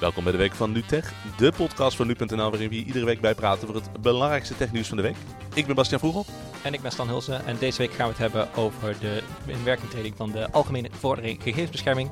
Welkom 0.00 0.22
bij 0.22 0.32
de 0.32 0.38
Week 0.38 0.54
van 0.54 0.72
NuTech, 0.72 1.12
de 1.36 1.52
podcast 1.56 1.96
van 1.96 2.06
nu.nl 2.06 2.50
waarin 2.50 2.68
we 2.68 2.74
hier 2.74 2.86
iedere 2.86 3.04
week 3.04 3.20
bijpraten 3.20 3.68
over 3.68 3.80
het 3.82 4.02
belangrijkste 4.02 4.56
technieuws 4.56 4.88
van 4.88 4.96
de 4.96 5.02
week. 5.02 5.16
Ik 5.54 5.66
ben 5.66 5.74
Bastiaan 5.74 6.00
Vroegel. 6.00 6.26
En 6.62 6.74
ik 6.74 6.80
ben 6.80 6.90
Stan 6.90 7.08
Hulsen 7.08 7.46
en 7.46 7.56
deze 7.58 7.78
week 7.78 7.92
gaan 7.92 8.06
we 8.06 8.12
het 8.12 8.20
hebben 8.20 8.54
over 8.54 8.98
de 9.00 9.22
inwerkingtreding 9.46 10.16
van 10.16 10.30
de 10.30 10.50
Algemene 10.50 10.88
Verordening 10.92 11.42
Gegevensbescherming 11.42 12.10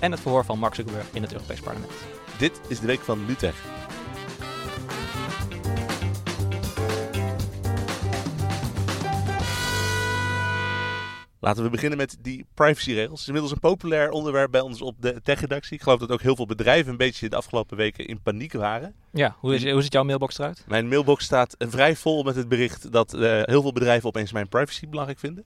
en 0.00 0.10
het 0.10 0.20
verhoor 0.20 0.44
van 0.44 0.58
Mark 0.58 0.74
Zuckerberg 0.74 1.06
in 1.12 1.22
het 1.22 1.32
Europees 1.32 1.60
Parlement. 1.60 1.92
Dit 2.38 2.60
is 2.68 2.80
de 2.80 2.86
Week 2.86 3.00
van 3.00 3.26
NuTech. 3.26 3.56
Laten 11.44 11.62
we 11.62 11.70
beginnen 11.70 11.98
met 11.98 12.16
die 12.20 12.46
privacyregels. 12.54 13.10
Het 13.10 13.20
is 13.20 13.26
inmiddels 13.26 13.52
een 13.52 13.60
populair 13.60 14.10
onderwerp 14.10 14.50
bij 14.50 14.60
ons 14.60 14.82
op 14.82 14.96
de 15.00 15.20
tech-redactie. 15.22 15.76
Ik 15.76 15.82
geloof 15.82 15.98
dat 15.98 16.10
ook 16.10 16.22
heel 16.22 16.36
veel 16.36 16.46
bedrijven 16.46 16.90
een 16.90 16.96
beetje 16.96 17.28
de 17.28 17.36
afgelopen 17.36 17.76
weken 17.76 18.06
in 18.06 18.22
paniek 18.22 18.52
waren. 18.52 18.94
Ja, 19.10 19.36
hoe, 19.38 19.54
is, 19.54 19.70
hoe 19.70 19.82
ziet 19.82 19.92
jouw 19.92 20.04
mailbox 20.04 20.38
eruit? 20.38 20.64
Mijn 20.66 20.88
mailbox 20.88 21.24
staat 21.24 21.54
vrij 21.58 21.96
vol 21.96 22.22
met 22.22 22.36
het 22.36 22.48
bericht 22.48 22.92
dat 22.92 23.14
uh, 23.14 23.20
heel 23.20 23.62
veel 23.62 23.72
bedrijven 23.72 24.08
opeens 24.08 24.32
mijn 24.32 24.48
privacy 24.48 24.88
belangrijk 24.88 25.18
vinden. 25.18 25.44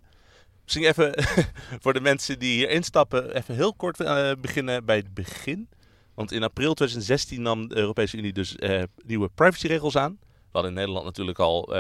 Misschien 0.65 0.85
even 0.85 1.25
voor 1.83 1.93
de 1.93 2.01
mensen 2.01 2.39
die 2.39 2.57
hier 2.57 2.71
instappen, 2.71 3.35
even 3.35 3.55
heel 3.55 3.75
kort 3.75 4.01
uh, 4.01 4.31
beginnen 4.41 4.85
bij 4.85 4.97
het 4.97 5.15
begin. 5.15 5.69
Want 6.15 6.33
in 6.33 6.43
april 6.43 6.75
2016 6.75 7.43
nam 7.43 7.69
de 7.69 7.77
Europese 7.77 8.17
Unie 8.17 8.33
dus 8.33 8.57
uh, 8.59 8.83
nieuwe 9.07 9.31
privacyregels 9.35 9.97
aan. 9.97 10.19
We 10.21 10.27
hadden 10.53 10.71
in 10.71 10.77
Nederland 10.77 11.05
natuurlijk 11.05 11.39
al 11.39 11.77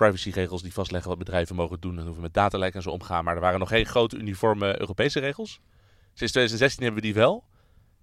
privacyregels 0.00 0.62
die 0.62 0.72
vastleggen 0.72 1.10
wat 1.10 1.18
bedrijven 1.18 1.56
mogen 1.56 1.80
doen 1.80 1.98
en 1.98 2.06
hoe 2.06 2.14
we 2.14 2.20
met 2.20 2.34
datalek 2.34 2.74
en 2.74 2.82
zo 2.82 2.90
omgaan. 2.90 3.24
Maar 3.24 3.34
er 3.34 3.40
waren 3.40 3.58
nog 3.58 3.68
geen 3.68 3.86
grote 3.86 4.16
uniforme 4.16 4.80
Europese 4.80 5.20
regels. 5.20 5.60
Sinds 6.14 6.32
2016 6.32 6.84
hebben 6.84 7.02
we 7.02 7.06
die 7.08 7.16
wel. 7.16 7.44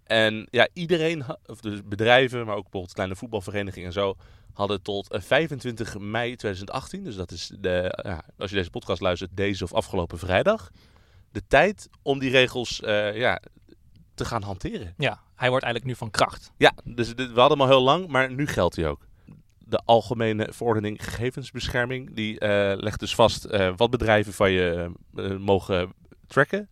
En 0.04 0.48
ja, 0.52 0.68
iedereen, 0.74 1.24
of 1.46 1.62
dus 1.62 1.84
bedrijven, 1.84 2.46
maar 2.46 2.56
ook 2.56 2.64
bijvoorbeeld 2.64 2.94
kleine 2.94 3.16
voetbalverenigingen 3.16 3.88
en 3.88 3.94
zo, 3.94 4.16
hadden 4.54 4.82
tot 4.82 5.08
25 5.10 5.98
mei 6.00 6.36
2018, 6.36 7.04
dus 7.04 7.16
dat 7.16 7.32
is 7.32 7.52
de, 7.60 8.02
ja, 8.04 8.24
als 8.38 8.50
je 8.50 8.56
deze 8.56 8.70
podcast 8.70 9.02
luistert, 9.02 9.32
deze 9.34 9.64
of 9.64 9.74
afgelopen 9.74 10.20
vrijdag, 10.20 10.72
de 11.32 11.42
tijd 11.48 11.90
om 12.02 12.20
die 12.20 12.30
regels 12.30 12.82
uh, 12.82 13.16
ja, 13.16 13.42
te 14.14 14.26
gaan 14.26 14.42
hanteren. 14.42 14.94
Ja, 14.98 15.22
hij 15.36 15.50
wordt 15.50 15.66
eigenlijk 15.66 15.94
nu 15.94 15.96
van 15.96 16.12
kracht. 16.12 16.52
Ja, 16.58 16.74
dus 16.84 17.14
we 17.14 17.24
hadden 17.24 17.58
hem 17.58 17.62
al 17.62 17.68
heel 17.68 17.84
lang, 17.84 18.08
maar 18.08 18.32
nu 18.32 18.48
geldt 18.48 18.76
hij 18.76 18.88
ook 18.88 19.07
de 19.70 19.82
Algemene 19.86 20.48
Verordening 20.52 21.04
Gegevensbescherming. 21.04 22.16
Die 22.16 22.34
uh, 22.34 22.74
legt 22.76 23.00
dus 23.00 23.16
vast 23.16 23.46
uh, 23.46 23.74
wat 23.76 23.90
bedrijven 23.90 24.34
van 24.34 24.52
je 24.52 24.92
uh, 25.16 25.38
mogen 25.38 25.94
tracken. 26.28 26.70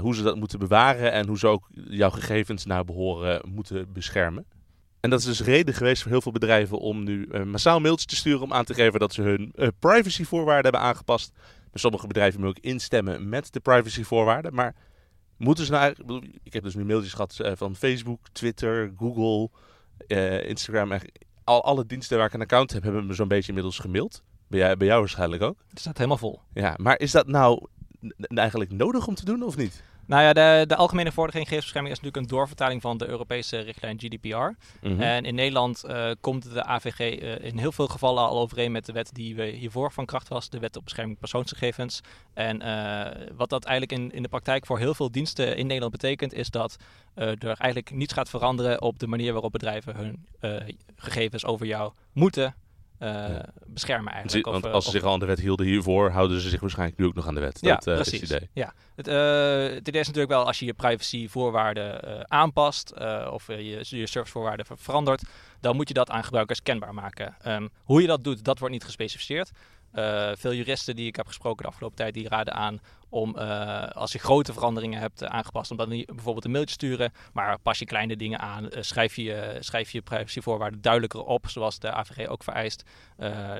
hoe 0.00 0.14
ze 0.14 0.22
dat 0.22 0.36
moeten 0.36 0.58
bewaren 0.58 1.12
en 1.12 1.26
hoe 1.26 1.38
ze 1.38 1.46
ook 1.46 1.68
jouw 1.72 2.10
gegevens 2.10 2.64
naar 2.64 2.84
behoren 2.84 3.48
moeten 3.54 3.92
beschermen. 3.92 4.46
En 5.00 5.10
dat 5.10 5.18
is 5.18 5.24
dus 5.24 5.40
reden 5.40 5.74
geweest 5.74 6.02
voor 6.02 6.10
heel 6.10 6.20
veel 6.20 6.32
bedrijven 6.32 6.78
om 6.78 7.04
nu 7.04 7.28
massaal 7.44 7.80
mailtjes 7.80 8.06
te 8.06 8.16
sturen 8.16 8.42
om 8.42 8.52
aan 8.52 8.64
te 8.64 8.74
geven 8.74 9.00
dat 9.00 9.12
ze 9.12 9.22
hun 9.22 9.54
privacyvoorwaarden 9.78 10.72
hebben 10.72 10.90
aangepast. 10.90 11.32
Maar 11.34 11.80
sommige 11.80 12.06
bedrijven 12.06 12.40
moeten 12.40 12.62
ook 12.62 12.70
instemmen 12.70 13.28
met 13.28 13.52
de 13.52 13.60
privacyvoorwaarden. 13.60 14.54
Maar 14.54 14.74
moeten 15.36 15.64
ze 15.64 15.72
nou... 15.72 15.94
Ik 16.42 16.52
heb 16.52 16.62
dus 16.62 16.74
nu 16.74 16.84
mailtjes 16.84 17.12
gehad 17.12 17.40
van 17.54 17.76
Facebook, 17.76 18.28
Twitter, 18.32 18.92
Google, 18.96 19.50
Instagram 20.46 20.92
al 21.44 21.64
alle 21.64 21.86
diensten 21.86 22.18
waar 22.18 22.26
ik 22.26 22.32
een 22.32 22.40
account 22.40 22.72
heb, 22.72 22.82
hebben 22.82 23.06
me 23.06 23.14
zo'n 23.14 23.28
beetje 23.28 23.48
inmiddels 23.48 23.78
gemaild. 23.78 24.22
Bij 24.46 24.58
jou, 24.58 24.76
bij 24.76 24.86
jou 24.86 25.00
waarschijnlijk 25.00 25.42
ook. 25.42 25.56
Het 25.68 25.80
staat 25.80 25.96
helemaal 25.96 26.18
vol. 26.18 26.40
Ja, 26.54 26.74
maar 26.76 26.98
is 26.98 27.10
dat 27.10 27.26
nou 27.26 27.66
eigenlijk 28.28 28.72
nodig 28.72 29.06
om 29.06 29.14
te 29.14 29.24
doen 29.24 29.42
of 29.42 29.56
niet? 29.56 29.82
Nou 30.06 30.22
ja, 30.22 30.32
de, 30.32 30.64
de 30.66 30.76
Algemene 30.76 31.10
Verordening 31.10 31.44
Gegevensbescherming 31.48 31.94
is 31.94 32.00
natuurlijk 32.00 32.24
een 32.24 32.36
doorvertaling 32.36 32.80
van 32.80 32.98
de 32.98 33.08
Europese 33.08 33.58
richtlijn 33.58 34.00
GDPR. 34.00 34.36
Mm 34.36 34.56
-hmm. 34.80 35.00
En 35.00 35.24
in 35.24 35.34
Nederland 35.34 35.84
uh, 35.86 36.10
komt 36.20 36.52
de 36.52 36.64
AVG 36.64 36.98
uh, 36.98 37.44
in 37.44 37.58
heel 37.58 37.72
veel 37.72 37.86
gevallen 37.86 38.22
al 38.22 38.40
overeen 38.40 38.72
met 38.72 38.86
de 38.86 38.92
wet 38.92 39.10
die 39.14 39.34
we 39.34 39.44
hiervoor 39.44 39.92
van 39.92 40.04
kracht 40.04 40.28
was, 40.28 40.50
de 40.50 40.58
Wet 40.58 40.76
op 40.76 40.84
Bescherming 40.84 41.18
Persoonsgegevens. 41.18 42.00
En 42.34 42.62
uh, 42.62 43.06
wat 43.36 43.50
dat 43.50 43.64
eigenlijk 43.64 44.00
in, 44.00 44.12
in 44.12 44.22
de 44.22 44.28
praktijk 44.28 44.66
voor 44.66 44.78
heel 44.78 44.94
veel 44.94 45.10
diensten 45.10 45.56
in 45.56 45.66
Nederland 45.66 45.92
betekent, 45.92 46.32
is 46.32 46.50
dat 46.50 46.76
er 47.14 47.46
eigenlijk 47.46 47.90
niets 47.90 48.12
gaat 48.12 48.28
veranderen 48.28 48.82
op 48.82 48.98
de 48.98 49.06
manier 49.06 49.32
waarop 49.32 49.52
bedrijven 49.52 49.96
hun 49.96 50.26
gegevens 50.96 51.44
over 51.44 51.66
jou 51.66 51.92
moeten 52.12 52.54
uh, 53.04 53.38
beschermen 53.66 54.12
eigenlijk. 54.12 54.46
Want 54.46 54.66
als 54.66 54.84
ze 54.84 54.90
zich 54.90 55.02
al 55.02 55.12
aan 55.12 55.18
de 55.18 55.26
wet 55.26 55.40
hielden 55.40 55.66
hiervoor, 55.66 56.10
houden 56.10 56.40
ze 56.40 56.48
zich 56.48 56.60
waarschijnlijk 56.60 56.98
nu 56.98 57.06
ook 57.06 57.14
nog 57.14 57.26
aan 57.26 57.34
de 57.34 57.40
wet. 57.40 57.58
Ja, 57.60 57.74
dat 57.74 57.84
precies. 57.84 58.20
is 58.20 58.20
het 58.20 58.30
idee. 58.30 58.48
Ja. 58.52 58.74
Het, 58.94 59.06
het 59.74 59.88
idee 59.88 60.00
is 60.00 60.06
natuurlijk 60.06 60.32
wel 60.32 60.46
als 60.46 60.58
je 60.58 60.66
je 60.66 60.74
privacyvoorwaarden 60.74 62.30
aanpast 62.30 62.92
of 63.30 63.46
je, 63.46 63.96
je 63.96 64.06
servicevoorwaarden 64.06 64.66
verandert, 64.68 65.22
dan 65.60 65.76
moet 65.76 65.88
je 65.88 65.94
dat 65.94 66.10
aan 66.10 66.24
gebruikers 66.24 66.62
kenbaar 66.62 66.94
maken. 66.94 67.36
Um, 67.46 67.68
hoe 67.82 68.00
je 68.00 68.06
dat 68.06 68.24
doet, 68.24 68.44
dat 68.44 68.58
wordt 68.58 68.74
niet 68.74 68.84
gespecificeerd. 68.84 69.50
Uh, 69.94 70.30
veel 70.34 70.54
juristen 70.54 70.96
die 70.96 71.06
ik 71.06 71.16
heb 71.16 71.26
gesproken 71.26 71.62
de 71.62 71.68
afgelopen 71.68 71.96
tijd, 71.96 72.14
die 72.14 72.28
raden 72.28 72.54
aan 72.54 72.80
om 73.08 73.36
uh, 73.38 73.82
als 73.88 74.12
je 74.12 74.18
grote 74.18 74.52
veranderingen 74.52 75.00
hebt 75.00 75.22
uh, 75.22 75.28
aangepast, 75.28 75.70
om 75.70 75.76
dan 75.76 75.88
bijvoorbeeld 75.88 76.44
een 76.44 76.50
mailtje 76.50 76.76
te 76.76 76.86
sturen. 76.86 77.12
Maar 77.32 77.58
pas 77.58 77.78
je 77.78 77.84
kleine 77.84 78.16
dingen 78.16 78.38
aan, 78.38 78.68
schrijf, 78.70 79.16
je, 79.16 79.56
schrijf 79.60 79.90
je 79.90 80.02
privacyvoorwaarden 80.02 80.80
duidelijker 80.80 81.24
op, 81.24 81.48
zoals 81.48 81.78
de 81.78 81.92
AVG 81.92 82.28
ook 82.28 82.42
vereist. 82.42 82.84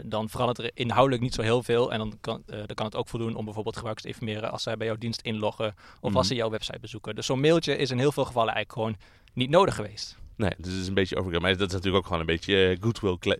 dan 0.04 0.28
verandert 0.28 0.58
er 0.58 0.70
inhoudelijk 0.74 1.22
niet 1.22 1.34
zo 1.34 1.42
heel 1.42 1.62
veel. 1.62 1.92
En 1.92 1.98
dan 1.98 2.18
kan, 2.20 2.42
dan 2.46 2.74
kan 2.74 2.86
het 2.86 2.96
ook 2.96 3.08
voldoen 3.08 3.34
om 3.34 3.44
bijvoorbeeld 3.44 3.76
gebruikers 3.76 4.06
te 4.06 4.12
informeren 4.12 4.50
als 4.50 4.62
zij 4.62 4.76
bij 4.76 4.86
jouw 4.86 4.96
dienst 4.96 5.20
inloggen 5.20 5.74
of 6.00 6.10
mm 6.10 6.16
als 6.16 6.26
ze 6.26 6.34
jouw 6.34 6.50
website 6.50 6.78
bezoeken. 6.78 7.14
Dus 7.14 7.26
zo'n 7.26 7.40
mailtje 7.40 7.76
is 7.76 7.90
in 7.90 7.98
heel 7.98 8.12
veel 8.12 8.24
gevallen 8.24 8.54
eigenlijk 8.54 8.86
gewoon 8.86 9.08
niet 9.34 9.50
nodig 9.50 9.74
geweest. 9.74 10.16
Nee, 10.36 10.50
dus 10.58 10.72
het 10.72 10.82
is 10.82 10.88
een 10.88 10.94
beetje 10.94 11.16
overkill. 11.16 11.40
Maar 11.40 11.56
dat 11.56 11.68
is 11.68 11.72
natuurlijk 11.72 11.96
ook 11.96 12.04
gewoon 12.04 12.20
een 12.20 12.26
beetje 12.26 12.70
uh, 12.70 12.76
goodwill 12.80 13.16
uh, 13.20 13.38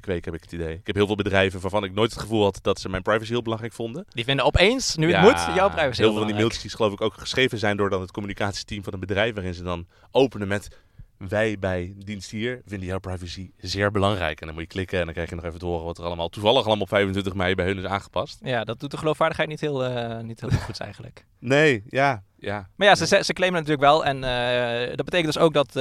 kweken, 0.00 0.24
heb 0.24 0.34
ik 0.34 0.42
het 0.42 0.52
idee. 0.52 0.74
Ik 0.74 0.86
heb 0.86 0.94
heel 0.96 1.06
veel 1.06 1.16
bedrijven 1.16 1.60
waarvan 1.60 1.84
ik 1.84 1.94
nooit 1.94 2.10
het 2.10 2.20
gevoel 2.20 2.42
had 2.42 2.58
dat 2.62 2.80
ze 2.80 2.88
mijn 2.88 3.02
privacy 3.02 3.30
heel 3.30 3.42
belangrijk 3.42 3.72
vonden. 3.72 4.04
Die 4.08 4.24
vinden 4.24 4.44
opeens, 4.44 4.96
nu 4.96 5.12
het 5.12 5.22
moet, 5.22 5.54
jouw 5.54 5.70
privacy 5.70 6.00
heel 6.00 6.10
veel 6.10 6.18
van 6.18 6.26
die 6.26 6.36
mailtjes 6.36 6.62
die 6.62 6.70
geloof 6.70 6.92
ik 6.92 7.00
ook 7.00 7.14
geschreven 7.14 7.58
zijn 7.58 7.76
door 7.76 7.90
dan 7.90 8.00
het 8.00 8.10
communicatieteam 8.10 8.84
van 8.84 8.92
een 8.92 9.00
bedrijf. 9.00 9.34
Waarin 9.34 9.54
ze 9.54 9.62
dan 9.62 9.86
openen 10.10 10.48
met 10.48 10.68
wij 11.18 11.58
bij 11.58 11.94
dienst 11.96 12.30
hier 12.30 12.62
vinden 12.66 12.88
jouw 12.88 12.98
privacy 12.98 13.50
zeer 13.56 13.90
belangrijk. 13.90 14.40
En 14.40 14.46
dan 14.46 14.54
moet 14.54 14.64
je 14.64 14.70
klikken 14.70 14.98
en 14.98 15.04
dan 15.04 15.14
krijg 15.14 15.28
je 15.28 15.34
nog 15.34 15.44
even 15.44 15.58
te 15.58 15.66
horen 15.66 15.84
wat 15.84 15.98
er 15.98 16.04
allemaal 16.04 16.28
toevallig 16.28 16.66
allemaal 16.66 16.82
op 16.82 16.88
25 16.88 17.34
mei 17.34 17.54
bij 17.54 17.66
hun 17.66 17.78
is 17.78 17.84
aangepast. 17.84 18.38
Ja, 18.42 18.64
dat 18.64 18.80
doet 18.80 18.90
de 18.90 18.96
geloofwaardigheid 18.96 19.48
niet 19.48 19.60
heel, 19.60 19.86
uh, 19.90 20.20
niet 20.20 20.40
heel 20.40 20.50
goed 20.50 20.80
eigenlijk. 20.80 21.24
Nee, 21.38 21.82
ja. 21.88 22.22
Ja. 22.38 22.68
Maar 22.76 22.86
ja, 22.86 22.94
ze, 22.94 23.06
ze 23.24 23.32
claimen 23.32 23.60
natuurlijk 23.60 23.88
wel. 23.88 24.04
En 24.04 24.16
uh, 24.16 24.96
dat 24.96 25.04
betekent 25.04 25.32
dus 25.32 25.42
ook 25.42 25.52
dat 25.52 25.66
uh, 25.68 25.74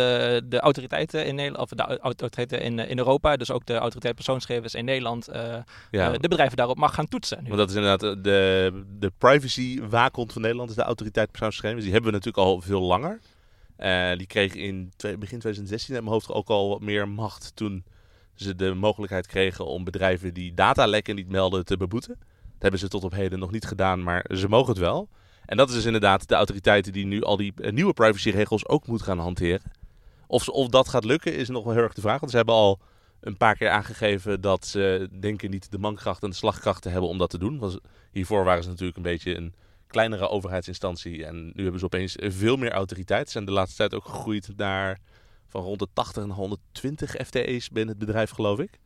de 0.45 0.59
autoriteiten 0.59 1.25
in 1.25 1.35
Nederland, 1.35 1.71
of 1.71 1.77
de 1.77 1.99
autoriteiten 1.99 2.61
in, 2.61 2.79
in 2.79 2.97
Europa, 2.97 3.35
dus 3.37 3.51
ook 3.51 3.65
de 3.65 3.75
autoriteit 3.77 4.15
persoonsgegevens 4.15 4.73
in 4.73 4.85
Nederland, 4.85 5.29
uh, 5.29 5.55
ja. 5.91 6.11
de 6.11 6.27
bedrijven 6.27 6.57
daarop 6.57 6.77
mag 6.77 6.93
gaan 6.93 7.07
toetsen. 7.07 7.37
Nu. 7.43 7.47
Want 7.47 7.59
dat 7.59 7.69
is 7.69 7.75
inderdaad 7.75 8.23
de, 8.23 8.83
de 8.99 9.11
privacy 9.17 9.81
waakhond 9.89 10.33
van 10.33 10.41
Nederland, 10.41 10.69
is 10.69 10.75
de 10.75 10.81
autoriteit 10.81 11.31
persoonsgegevens. 11.31 11.83
Die 11.83 11.93
hebben 11.93 12.11
we 12.11 12.17
natuurlijk 12.17 12.47
al 12.47 12.61
veel 12.61 12.81
langer. 12.81 13.19
Uh, 13.79 14.17
die 14.17 14.27
kreeg 14.27 14.53
in 14.53 14.91
begin 14.97 15.39
2016 15.39 15.95
in 15.95 16.01
mijn 16.01 16.13
hoofd 16.13 16.31
ook 16.31 16.47
al 16.47 16.69
wat 16.69 16.81
meer 16.81 17.07
macht 17.07 17.55
toen 17.55 17.83
ze 18.33 18.55
de 18.55 18.73
mogelijkheid 18.73 19.27
kregen 19.27 19.65
om 19.65 19.83
bedrijven 19.83 20.33
die 20.33 20.53
datalekken 20.53 21.15
niet 21.15 21.29
melden 21.29 21.65
te 21.65 21.77
beboeten. 21.77 22.15
Dat 22.17 22.61
hebben 22.61 22.79
ze 22.79 22.87
tot 22.87 23.03
op 23.03 23.11
heden 23.11 23.39
nog 23.39 23.51
niet 23.51 23.65
gedaan, 23.65 24.03
maar 24.03 24.25
ze 24.33 24.49
mogen 24.49 24.69
het 24.69 24.77
wel. 24.77 25.09
En 25.45 25.57
dat 25.57 25.69
is 25.69 25.75
dus 25.75 25.85
inderdaad 25.85 26.27
de 26.27 26.35
autoriteiten 26.35 26.93
die 26.93 27.05
nu 27.05 27.21
al 27.21 27.37
die 27.37 27.53
uh, 27.55 27.71
nieuwe 27.71 27.93
privacyregels 27.93 28.67
ook 28.67 28.87
moeten 28.87 29.07
gaan 29.07 29.19
hanteren. 29.19 29.71
Of, 30.27 30.49
of 30.49 30.67
dat 30.67 30.89
gaat 30.89 31.05
lukken 31.05 31.35
is 31.35 31.49
nog 31.49 31.63
wel 31.63 31.73
heel 31.73 31.83
erg 31.83 31.93
de 31.93 32.01
vraag. 32.01 32.19
Want 32.19 32.31
ze 32.31 32.37
hebben 32.37 32.55
al 32.55 32.79
een 33.19 33.37
paar 33.37 33.55
keer 33.55 33.69
aangegeven 33.69 34.41
dat 34.41 34.65
ze 34.65 35.09
denken 35.19 35.49
niet 35.49 35.71
de 35.71 35.77
mankracht 35.77 36.23
en 36.23 36.29
de 36.29 36.35
slagkracht 36.35 36.81
te 36.81 36.89
hebben 36.89 37.09
om 37.09 37.17
dat 37.17 37.29
te 37.29 37.37
doen. 37.37 37.79
Hiervoor 38.11 38.43
waren 38.43 38.63
ze 38.63 38.69
natuurlijk 38.69 38.97
een 38.97 39.03
beetje 39.03 39.35
een 39.35 39.53
kleinere 39.87 40.29
overheidsinstantie. 40.29 41.25
En 41.25 41.51
nu 41.53 41.61
hebben 41.61 41.79
ze 41.79 41.85
opeens 41.85 42.15
veel 42.19 42.57
meer 42.57 42.71
autoriteit. 42.71 43.25
Ze 43.25 43.31
zijn 43.31 43.45
de 43.45 43.51
laatste 43.51 43.77
tijd 43.77 43.93
ook 43.93 44.05
gegroeid 44.05 44.49
naar 44.55 44.99
van 45.47 45.63
rond 45.63 45.79
de 45.79 45.87
80 45.93 46.23
en 46.23 46.29
120 46.29 47.15
FTE's 47.25 47.69
binnen 47.69 47.95
het 47.95 48.05
bedrijf, 48.05 48.29
geloof 48.29 48.59
ik. 48.59 48.79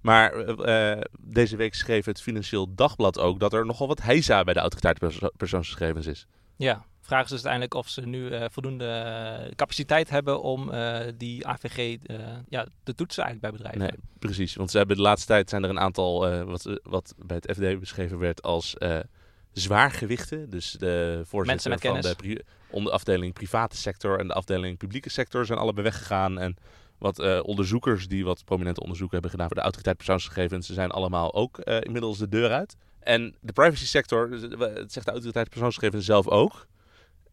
Maar 0.00 0.34
uh, 0.34 1.00
deze 1.20 1.56
week 1.56 1.74
schreef 1.74 2.04
het 2.04 2.20
Financieel 2.20 2.74
Dagblad 2.74 3.18
ook 3.18 3.40
dat 3.40 3.52
er 3.52 3.66
nogal 3.66 3.86
wat 3.86 4.02
heisa 4.02 4.44
bij 4.44 4.54
de 4.54 4.60
autoriteit 4.60 4.98
perso 4.98 5.28
persoonsgegevens 5.36 6.06
is. 6.06 6.26
Ja, 6.56 6.84
vraag 7.00 7.24
is 7.24 7.30
dus 7.30 7.44
uiteindelijk 7.44 7.74
of 7.74 7.88
ze 7.88 8.00
nu 8.00 8.30
uh, 8.30 8.44
voldoende 8.50 9.52
capaciteit 9.56 10.10
hebben 10.10 10.42
om 10.42 10.70
uh, 10.70 10.98
die 11.16 11.46
AVG 11.46 11.96
ja, 12.48 12.66
te 12.82 12.94
toetsen 12.94 13.24
eigenlijk 13.24 13.40
bij 13.40 13.50
bedrijven. 13.50 13.80
Nee, 13.80 14.18
precies. 14.18 14.54
Want 14.54 14.70
ze 14.70 14.78
hebben 14.78 14.96
de 14.96 15.02
laatste 15.02 15.26
tijd 15.26 15.48
zijn 15.48 15.64
er 15.64 15.70
een 15.70 15.80
aantal, 15.80 16.44
wat, 16.44 16.80
wat 16.82 17.14
bij 17.26 17.36
het 17.40 17.56
FD 17.56 17.80
beschreven 17.80 18.18
werd 18.18 18.42
als 18.42 18.74
zwaargewichten. 19.54 20.50
Dus 20.50 20.70
de 20.70 21.22
voorzitter 21.26 21.78
van 22.70 22.84
de 22.84 22.90
afdeling 22.90 23.32
private 23.32 23.76
sector 23.76 24.18
en 24.18 24.26
de 24.26 24.34
afdeling 24.34 24.78
publieke 24.78 25.10
sector 25.10 25.46
zijn 25.46 25.58
allebei 25.58 25.82
weggegaan. 25.82 26.38
En 26.38 26.56
wat 26.98 27.20
uh, 27.20 27.40
onderzoekers 27.42 28.08
die 28.08 28.24
wat 28.24 28.44
prominente 28.44 28.80
onderzoeken 28.80 29.14
hebben 29.14 29.30
gedaan 29.30 29.46
voor 29.46 29.56
de 29.56 29.62
autoriteit 29.62 29.96
persoonsgegevens, 29.96 30.68
zijn 30.68 30.90
allemaal 30.90 31.34
ook 31.34 31.60
uh, 31.64 31.80
inmiddels 31.80 32.18
de 32.18 32.28
deur 32.28 32.50
uit. 32.50 32.76
En 33.00 33.34
de 33.40 33.52
privacy 33.52 33.86
sector, 33.86 34.30
dat 34.30 34.92
zegt 34.92 35.06
de 35.06 35.12
autoriteit 35.12 35.48
persoonsgegevens 35.48 36.04
zelf 36.04 36.28
ook, 36.28 36.66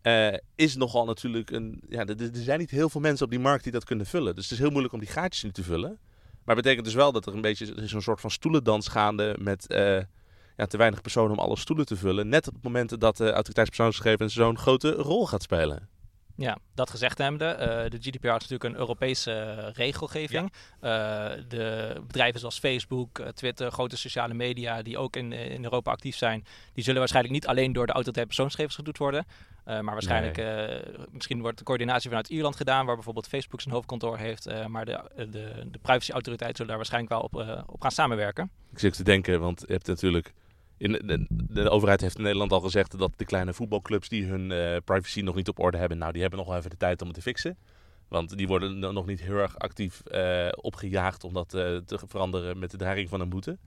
eh, 0.01 0.33
is 0.55 0.75
nogal 0.75 1.05
natuurlijk 1.05 1.51
een. 1.51 1.81
Ja, 1.89 2.05
er, 2.05 2.21
er 2.21 2.29
zijn 2.33 2.59
niet 2.59 2.71
heel 2.71 2.89
veel 2.89 3.01
mensen 3.01 3.25
op 3.25 3.31
die 3.31 3.39
markt 3.39 3.63
die 3.63 3.71
dat 3.71 3.83
kunnen 3.83 4.05
vullen. 4.05 4.35
Dus 4.35 4.43
het 4.43 4.53
is 4.53 4.59
heel 4.59 4.69
moeilijk 4.69 4.93
om 4.93 4.99
die 4.99 5.09
gaatjes 5.09 5.43
nu 5.43 5.51
te 5.51 5.63
vullen. 5.63 5.99
Maar 6.43 6.55
het 6.55 6.63
betekent 6.63 6.85
dus 6.85 6.93
wel 6.93 7.11
dat 7.11 7.25
er 7.25 7.33
een 7.33 7.41
beetje 7.41 7.65
er 7.65 7.83
is 7.83 7.93
een 7.93 8.01
soort 8.01 8.21
van 8.21 8.31
stoelendans 8.31 8.87
gaande 8.87 9.35
met 9.39 9.67
eh, 9.67 9.97
ja, 10.57 10.65
te 10.65 10.77
weinig 10.77 11.01
personen 11.01 11.31
om 11.31 11.39
alle 11.39 11.57
stoelen 11.57 11.85
te 11.85 11.95
vullen. 11.95 12.29
Net 12.29 12.47
op 12.47 12.53
het 12.53 12.63
moment 12.63 12.99
dat 12.99 13.17
de 13.17 13.31
autoriteitspersoonsgegevens 13.31 14.33
zo'n 14.33 14.57
grote 14.57 14.91
rol 14.91 15.27
gaat 15.27 15.41
spelen. 15.41 15.89
Ja, 16.41 16.57
dat 16.73 16.89
gezegd 16.89 17.17
hebbende, 17.17 17.53
uh, 17.59 17.89
de 17.89 17.97
GDPR 17.97 18.27
is 18.27 18.31
natuurlijk 18.31 18.63
een 18.63 18.75
Europese 18.75 19.57
uh, 19.57 19.73
regelgeving. 19.73 20.51
Uh, 20.81 20.89
de 21.47 21.95
bedrijven 22.07 22.39
zoals 22.39 22.59
Facebook, 22.59 23.21
Twitter, 23.33 23.71
grote 23.71 23.97
sociale 23.97 24.33
media 24.33 24.81
die 24.81 24.97
ook 24.97 25.15
in, 25.15 25.31
in 25.31 25.63
Europa 25.63 25.91
actief 25.91 26.15
zijn, 26.15 26.45
die 26.73 26.83
zullen 26.83 26.99
waarschijnlijk 26.99 27.33
niet 27.33 27.47
alleen 27.47 27.73
door 27.73 27.85
de 27.85 27.91
autoriteit 27.91 28.27
persoonsgegevens 28.27 28.75
gedoet 28.75 28.97
worden. 28.97 29.25
maar 29.65 29.83
waarschijnlijk, 29.83 30.37
nee. 30.37 30.81
misschien 31.11 31.41
wordt 31.41 31.57
de 31.57 31.63
coördinatie 31.63 32.09
vanuit 32.09 32.29
Ierland 32.29 32.55
gedaan, 32.55 32.85
waar 32.85 32.95
bijvoorbeeld 32.95 33.27
Facebook 33.27 33.61
zijn 33.61 33.73
hoofdkantoor 33.73 34.17
heeft. 34.17 34.67
maar 34.67 34.85
de, 34.85 34.99
de, 35.15 35.67
de 35.71 35.79
privacyautoriteit 35.81 36.51
zullen 36.51 36.67
daar 36.67 36.77
waarschijnlijk 36.77 37.13
wel 37.13 37.21
op, 37.21 37.63
op 37.67 37.81
gaan 37.81 37.91
samenwerken. 37.91 38.51
Ik 38.71 38.79
zit 38.79 38.95
te 38.95 39.03
denken, 39.03 39.39
want 39.39 39.63
je 39.67 39.73
hebt 39.73 39.87
natuurlijk 39.87 40.33
de, 40.81 41.25
de, 41.29 41.69
overheid 41.69 42.01
heeft 42.01 42.17
in 42.17 42.23
Nederland 42.23 42.51
al 42.51 42.59
gezegd 42.59 42.97
dat 42.97 43.11
de 43.15 43.25
kleine 43.25 43.53
voetbalclubs 43.53 44.09
die 44.09 44.25
hun 44.25 44.51
uh, 44.51 44.77
privacy 44.85 45.21
nog 45.21 45.35
niet 45.35 45.47
op 45.47 45.59
orde 45.59 45.77
hebben, 45.77 45.97
nou 45.97 46.11
die 46.11 46.21
hebben 46.21 46.39
nog 46.39 46.47
wel 46.47 46.57
even 46.57 46.69
de 46.69 46.77
tijd 46.77 47.01
om 47.01 47.07
het 47.07 47.15
te 47.15 47.21
fixen. 47.21 47.57
Want 48.07 48.37
die 48.37 48.47
worden 48.47 48.79
nog 48.79 49.05
niet 49.05 49.21
heel 49.21 49.37
erg 49.37 49.59
actief 49.59 50.01
uh, 50.11 50.47
opgejaagd 50.51 51.23
om 51.23 51.33
dat 51.33 51.53
uh, 51.53 51.77
te 51.77 51.99
veranderen 52.07 52.59
met 52.59 52.71
de 52.71 52.77
dreiging 52.77 53.09
van 53.09 53.21
een 53.21 53.29
boete. 53.29 53.57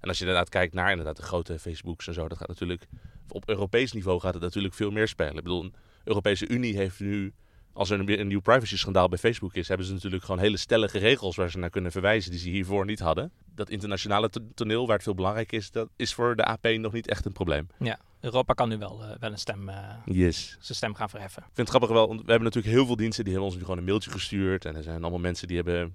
En 0.00 0.08
als 0.08 0.18
je 0.18 0.24
inderdaad 0.24 0.48
kijkt 0.48 0.74
naar 0.74 0.90
inderdaad 0.90 1.16
de 1.16 1.22
grote 1.22 1.58
Facebooks 1.58 2.06
en 2.06 2.14
zo, 2.14 2.28
dat 2.28 2.38
gaat 2.38 2.48
natuurlijk 2.48 2.86
op 3.28 3.48
Europees 3.48 3.92
niveau 3.92 4.20
gaat 4.20 4.34
het 4.34 4.42
natuurlijk 4.42 4.74
veel 4.74 4.90
meer 4.90 5.08
spelen. 5.08 5.36
Ik 5.36 5.42
bedoel, 5.42 5.62
de 5.62 5.70
Europese 6.04 6.48
Unie 6.48 6.76
heeft 6.76 7.00
nu 7.00 7.32
als 7.72 7.90
er 7.90 8.00
een, 8.00 8.20
een 8.20 8.26
nieuw 8.26 8.40
privacy-schandaal 8.40 9.08
bij 9.08 9.18
Facebook 9.18 9.54
is, 9.54 9.68
hebben 9.68 9.86
ze 9.86 9.92
natuurlijk 9.92 10.24
gewoon 10.24 10.40
hele 10.40 10.56
stellige 10.56 10.98
regels 10.98 11.36
waar 11.36 11.50
ze 11.50 11.58
naar 11.58 11.70
kunnen 11.70 11.92
verwijzen 11.92 12.30
die 12.30 12.40
ze 12.40 12.48
hiervoor 12.48 12.84
niet 12.84 13.00
hadden. 13.00 13.32
Dat 13.54 13.70
internationale 13.70 14.30
toneel, 14.54 14.86
waar 14.86 14.94
het 14.94 15.04
veel 15.04 15.14
belangrijk 15.14 15.52
is, 15.52 15.70
dat 15.70 15.88
is 15.96 16.14
voor 16.14 16.36
de 16.36 16.44
AP 16.44 16.68
nog 16.68 16.92
niet 16.92 17.08
echt 17.08 17.24
een 17.24 17.32
probleem. 17.32 17.66
Ja, 17.78 17.98
Europa 18.20 18.52
kan 18.52 18.68
nu 18.68 18.78
wel, 18.78 19.02
uh, 19.02 19.10
wel 19.20 19.30
een 19.30 19.38
stem, 19.38 19.68
uh, 19.68 19.76
yes. 20.04 20.56
zijn 20.60 20.76
stem 20.76 20.94
gaan 20.94 21.10
verheffen. 21.10 21.42
Ik 21.42 21.50
vind 21.54 21.68
het 21.68 21.76
grappig 21.76 21.90
wel, 21.90 22.06
want 22.08 22.20
we 22.20 22.30
hebben 22.30 22.48
natuurlijk 22.48 22.74
heel 22.74 22.86
veel 22.86 22.96
diensten 22.96 23.24
die 23.24 23.32
hebben 23.32 23.50
ons 23.50 23.58
nu 23.58 23.64
gewoon 23.64 23.78
een 23.78 23.88
mailtje 23.88 24.10
gestuurd. 24.10 24.64
En 24.64 24.76
er 24.76 24.82
zijn 24.82 25.00
allemaal 25.00 25.20
mensen 25.20 25.48
die 25.48 25.56
hebben 25.56 25.94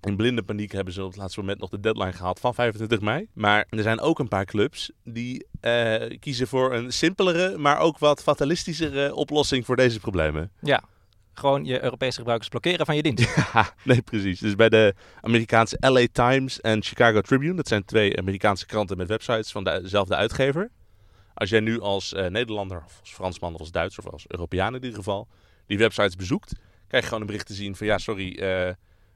in 0.00 0.16
blinde 0.16 0.42
paniek 0.42 0.72
hebben 0.72 0.92
ze 0.94 1.02
op 1.02 1.08
het 1.08 1.16
laatste 1.16 1.40
moment 1.40 1.58
nog 1.58 1.70
de 1.70 1.80
deadline 1.80 2.12
gehaald 2.12 2.40
van 2.40 2.54
25 2.54 3.00
mei. 3.00 3.28
Maar 3.32 3.66
er 3.70 3.82
zijn 3.82 4.00
ook 4.00 4.18
een 4.18 4.28
paar 4.28 4.44
clubs 4.44 4.90
die 5.04 5.46
uh, 5.60 6.18
kiezen 6.18 6.48
voor 6.48 6.74
een 6.74 6.92
simpelere, 6.92 7.58
maar 7.58 7.78
ook 7.78 7.98
wat 7.98 8.22
fatalistischere 8.22 9.14
oplossing 9.14 9.64
voor 9.64 9.76
deze 9.76 10.00
problemen. 10.00 10.50
Ja, 10.60 10.82
gewoon 11.38 11.64
je 11.64 11.82
Europese 11.82 12.16
gebruikers 12.16 12.48
blokkeren 12.48 12.86
van 12.86 12.96
je 12.96 13.02
dienst. 13.02 13.36
Nee, 13.84 14.02
precies. 14.02 14.40
Dus 14.40 14.54
bij 14.54 14.68
de 14.68 14.94
Amerikaanse 15.20 15.76
LA 15.80 16.06
Times 16.12 16.60
en 16.60 16.82
Chicago 16.82 17.20
Tribune, 17.20 17.54
dat 17.54 17.68
zijn 17.68 17.84
twee 17.84 18.18
Amerikaanse 18.18 18.66
kranten 18.66 18.96
met 18.96 19.08
websites 19.08 19.52
van 19.52 19.64
dezelfde 19.64 20.14
uitgever. 20.14 20.70
Als 21.34 21.50
jij 21.50 21.60
nu 21.60 21.80
als 21.80 22.12
uh, 22.12 22.26
Nederlander, 22.26 22.82
of 22.86 22.98
als 23.00 23.12
Fransman, 23.12 23.54
of 23.54 23.60
als 23.60 23.70
Duitser, 23.70 24.06
of 24.06 24.12
als 24.12 24.24
Europeaan 24.28 24.74
in 24.74 24.82
ieder 24.82 24.98
geval, 24.98 25.28
die 25.66 25.78
websites 25.78 26.16
bezoekt, 26.16 26.52
krijg 26.86 27.02
je 27.02 27.08
gewoon 27.08 27.20
een 27.20 27.26
bericht 27.26 27.46
te 27.46 27.54
zien 27.54 27.76
van 27.76 27.86
ja, 27.86 27.98
sorry, 27.98 28.38
uh, 28.42 28.70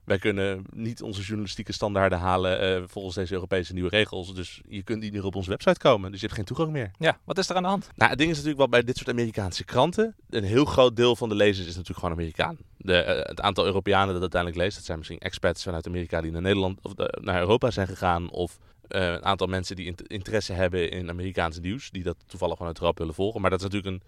wij 0.05 0.19
kunnen 0.19 0.65
niet 0.75 1.03
onze 1.03 1.23
journalistieke 1.23 1.73
standaarden 1.73 2.19
halen 2.19 2.81
uh, 2.81 2.85
volgens 2.87 3.15
deze 3.15 3.33
Europese 3.33 3.73
nieuwe 3.73 3.89
regels. 3.89 4.35
Dus 4.35 4.61
je 4.69 4.83
kunt 4.83 5.03
niet 5.03 5.13
meer 5.13 5.25
op 5.25 5.35
onze 5.35 5.51
website 5.51 5.79
komen. 5.79 6.11
Dus 6.11 6.21
je 6.21 6.27
hebt 6.27 6.39
geen 6.39 6.47
toegang 6.47 6.71
meer. 6.71 6.91
Ja, 6.99 7.19
wat 7.25 7.39
is 7.39 7.49
er 7.49 7.57
aan 7.57 7.63
de 7.63 7.69
hand? 7.69 7.91
Nou, 7.95 8.11
het 8.11 8.19
ding 8.19 8.31
is 8.31 8.37
natuurlijk 8.37 8.61
wel 8.61 8.69
bij 8.69 8.83
dit 8.83 8.97
soort 8.97 9.09
Amerikaanse 9.09 9.65
kranten. 9.65 10.15
Een 10.31 10.45
heel 10.45 10.65
groot 10.65 10.97
deel 10.97 11.17
van 11.17 11.29
de 11.29 11.35
lezers 11.35 11.67
is 11.67 11.75
natuurlijk 11.77 11.99
gewoon 11.99 12.15
Amerikaan. 12.15 12.57
De, 12.77 13.05
uh, 13.09 13.29
het 13.29 13.41
aantal 13.41 13.65
Europeanen 13.65 14.13
dat 14.13 14.21
uiteindelijk 14.21 14.63
leest, 14.63 14.77
dat 14.77 14.85
zijn 14.85 14.99
misschien 14.99 15.19
expats 15.19 15.63
vanuit 15.63 15.87
Amerika 15.87 16.21
die 16.21 16.31
naar 16.31 16.43
Nederland 16.43 16.79
of 16.83 16.95
de, 16.95 17.19
naar 17.21 17.41
Europa 17.41 17.71
zijn 17.71 17.87
gegaan. 17.87 18.31
Of 18.31 18.59
uh, 18.89 19.07
een 19.07 19.25
aantal 19.25 19.47
mensen 19.47 19.77
die 19.77 19.95
interesse 20.07 20.53
hebben 20.53 20.91
in 20.91 21.09
Amerikaans 21.09 21.61
nieuws. 21.61 21.91
Die 21.91 22.03
dat 22.03 22.17
toevallig 22.27 22.57
vanuit 22.57 22.79
Europa 22.79 22.99
willen 22.99 23.15
volgen. 23.15 23.41
Maar 23.41 23.51
dat 23.51 23.59
is 23.59 23.65
natuurlijk 23.65 23.95
een 23.95 24.03